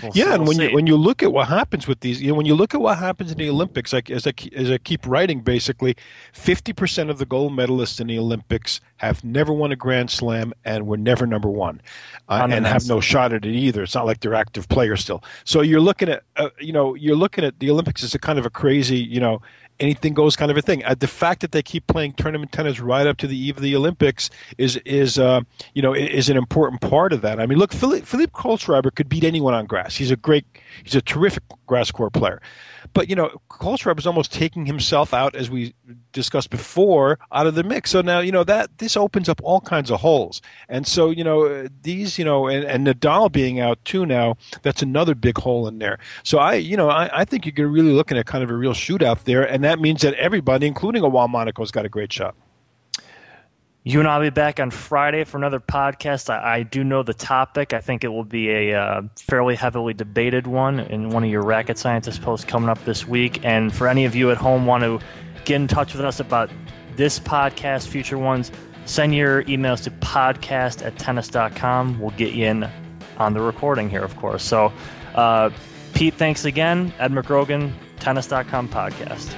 We'll 0.03 0.11
yeah, 0.13 0.33
and 0.33 0.47
when 0.47 0.59
you 0.59 0.73
when 0.73 0.87
you 0.87 0.95
look 0.95 1.23
at 1.23 1.31
what 1.31 1.47
happens 1.47 1.87
with 1.87 2.01
these, 2.01 2.21
you 2.21 2.29
know, 2.29 2.33
when 2.35 2.45
you 2.45 2.55
look 2.55 2.73
at 2.73 2.81
what 2.81 2.97
happens 2.97 3.31
in 3.31 3.37
the 3.37 3.49
Olympics, 3.49 3.93
like 3.93 4.09
as 4.09 4.27
I 4.27 4.33
as 4.55 4.69
I 4.71 4.77
keep 4.77 5.05
writing, 5.07 5.41
basically, 5.41 5.95
fifty 6.33 6.73
percent 6.73 7.09
of 7.09 7.17
the 7.17 7.25
gold 7.25 7.53
medalists 7.53 7.99
in 7.99 8.07
the 8.07 8.19
Olympics 8.19 8.81
have 8.97 9.23
never 9.23 9.53
won 9.53 9.71
a 9.71 9.75
Grand 9.75 10.11
Slam 10.11 10.53
and 10.65 10.87
were 10.87 10.97
never 10.97 11.25
number 11.25 11.49
one, 11.49 11.81
uh, 12.27 12.47
and 12.49 12.65
have 12.65 12.87
no 12.87 12.99
shot 12.99 13.33
at 13.33 13.45
it 13.45 13.55
either. 13.55 13.83
It's 13.83 13.95
not 13.95 14.05
like 14.05 14.19
they're 14.19 14.33
active 14.33 14.67
players 14.67 15.01
still. 15.01 15.23
So 15.45 15.61
you're 15.61 15.79
looking 15.79 16.09
at, 16.09 16.23
uh, 16.35 16.49
you 16.59 16.73
know, 16.73 16.95
you're 16.95 17.15
looking 17.15 17.43
at 17.43 17.59
the 17.59 17.71
Olympics 17.71 18.03
as 18.03 18.13
a 18.13 18.19
kind 18.19 18.37
of 18.37 18.45
a 18.45 18.49
crazy, 18.49 18.97
you 18.97 19.19
know, 19.19 19.41
anything 19.79 20.13
goes 20.13 20.35
kind 20.35 20.51
of 20.51 20.57
a 20.57 20.61
thing. 20.61 20.83
Uh, 20.85 20.95
the 20.97 21.07
fact 21.07 21.41
that 21.41 21.51
they 21.51 21.61
keep 21.61 21.87
playing 21.87 22.13
tournament 22.13 22.51
tennis 22.51 22.79
right 22.79 23.07
up 23.07 23.17
to 23.17 23.27
the 23.27 23.37
eve 23.37 23.57
of 23.57 23.63
the 23.63 23.75
Olympics 23.75 24.29
is 24.57 24.77
is 24.85 25.17
uh, 25.17 25.41
you 25.73 25.81
know 25.81 25.93
is 25.93 26.29
an 26.29 26.37
important 26.37 26.81
part 26.81 27.13
of 27.13 27.21
that. 27.21 27.39
I 27.39 27.45
mean, 27.45 27.57
look, 27.57 27.73
Philippe, 27.73 28.05
Philippe 28.05 28.31
Kohlschreiber 28.33 28.93
could 28.93 29.09
beat 29.09 29.23
anyone 29.23 29.53
on 29.53 29.65
grass. 29.65 29.95
He's 29.95 30.11
a 30.11 30.15
great, 30.15 30.45
he's 30.83 30.95
a 30.95 31.01
terrific 31.01 31.43
grass 31.69 31.91
court 31.91 32.11
player. 32.11 32.41
But 32.93 33.09
you 33.09 33.15
know, 33.15 33.29
Kohlschreiber 33.49 33.99
is 33.99 34.07
almost 34.07 34.33
taking 34.33 34.65
himself 34.65 35.13
out, 35.13 35.35
as 35.35 35.49
we 35.49 35.73
discussed 36.11 36.49
before, 36.49 37.19
out 37.31 37.47
of 37.47 37.55
the 37.55 37.63
mix. 37.63 37.91
So 37.91 38.01
now 38.01 38.19
you 38.19 38.31
know 38.31 38.43
that 38.43 38.79
this 38.79 38.97
opens 38.97 39.29
up 39.29 39.39
all 39.43 39.61
kinds 39.61 39.91
of 39.91 40.01
holes. 40.01 40.41
And 40.67 40.85
so 40.85 41.11
you 41.11 41.23
know 41.23 41.67
these, 41.83 42.17
you 42.17 42.25
know, 42.25 42.47
and, 42.47 42.65
and 42.65 42.85
Nadal 42.85 43.31
being 43.31 43.59
out 43.59 43.83
too 43.85 44.05
now, 44.05 44.35
that's 44.63 44.81
another 44.81 45.15
big 45.15 45.37
hole 45.37 45.67
in 45.67 45.79
there. 45.79 45.99
So 46.23 46.39
I, 46.39 46.55
you 46.55 46.75
know, 46.75 46.89
I, 46.89 47.21
I 47.21 47.25
think 47.25 47.45
you're 47.57 47.67
really 47.67 47.93
looking 47.93 48.17
at 48.17 48.25
kind 48.25 48.43
of 48.43 48.49
a 48.49 48.55
real 48.55 48.73
shootout 48.73 49.23
there, 49.23 49.43
and 49.43 49.63
that 49.63 49.79
means 49.79 50.01
that 50.01 50.15
everybody, 50.15 50.65
including 50.67 51.03
a 51.03 51.07
Juan 51.07 51.31
Monaco, 51.31 51.61
has 51.61 51.71
got 51.71 51.85
a 51.85 51.89
great 51.89 52.11
shot. 52.11 52.35
You 53.83 53.99
and 53.99 54.09
I'll 54.09 54.19
be 54.19 54.29
back 54.29 54.59
on 54.59 54.71
Friday 54.71 55.23
for 55.23 55.37
another 55.37 55.61
podcast. 55.61 56.29
I, 56.29 56.57
I 56.57 56.63
do 56.63 56.83
know 56.83 57.01
the 57.01 57.13
topic. 57.13 57.73
I 57.73 57.79
think 57.79 58.03
it 58.03 58.09
will 58.09 58.25
be 58.25 58.49
a 58.49 58.77
uh, 58.77 59.03
fairly 59.17 59.55
heavily 59.55 59.93
debated 59.93 60.47
one 60.47 60.81
in 60.81 61.11
one 61.11 61.23
of 61.23 61.29
your 61.29 61.43
Racket 61.43 61.77
Scientist 61.77 62.21
posts 62.21 62.45
coming 62.45 62.69
up 62.69 62.83
this 62.83 63.07
week. 63.07 63.43
And 63.45 63.73
for 63.73 63.87
any 63.87 64.03
of 64.03 64.15
you 64.15 64.31
at 64.31 64.37
home 64.37 64.65
want 64.65 64.83
to 64.83 64.99
get 65.45 65.55
in 65.55 65.67
touch 65.67 65.93
with 65.93 66.03
us 66.03 66.19
about 66.19 66.51
this 66.97 67.19
podcast, 67.19 67.87
future 67.87 68.17
ones, 68.17 68.51
send 68.83 69.15
your 69.15 69.43
emails 69.45 69.81
to 69.83 69.91
podcast 69.91 70.85
at 70.85 70.97
tennis.com. 70.99 71.99
We'll 72.01 72.11
get 72.11 72.33
you 72.33 72.47
in 72.47 72.69
on 73.17 73.33
the 73.33 73.39
recording 73.41 73.89
here, 73.89 74.03
of 74.03 74.15
course. 74.17 74.43
So, 74.43 74.73
uh, 75.15 75.51
Pete, 75.93 76.15
thanks 76.15 76.43
again. 76.43 76.93
Ed 76.99 77.13
McGrogan, 77.13 77.71
tennis.com 77.99 78.67
podcast. 78.67 79.33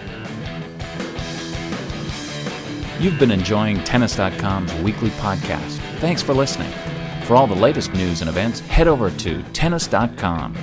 You've 3.02 3.18
been 3.18 3.32
enjoying 3.32 3.84
Tennis.com's 3.84 4.72
weekly 4.76 5.10
podcast. 5.10 5.80
Thanks 5.98 6.22
for 6.22 6.36
listening. 6.36 6.72
For 7.24 7.36
all 7.36 7.48
the 7.48 7.56
latest 7.56 7.94
news 7.94 8.22
and 8.22 8.30
events, 8.30 8.60
head 8.60 8.88
over 8.88 9.10
to 9.10 9.42
Tennis.com. 9.54 10.54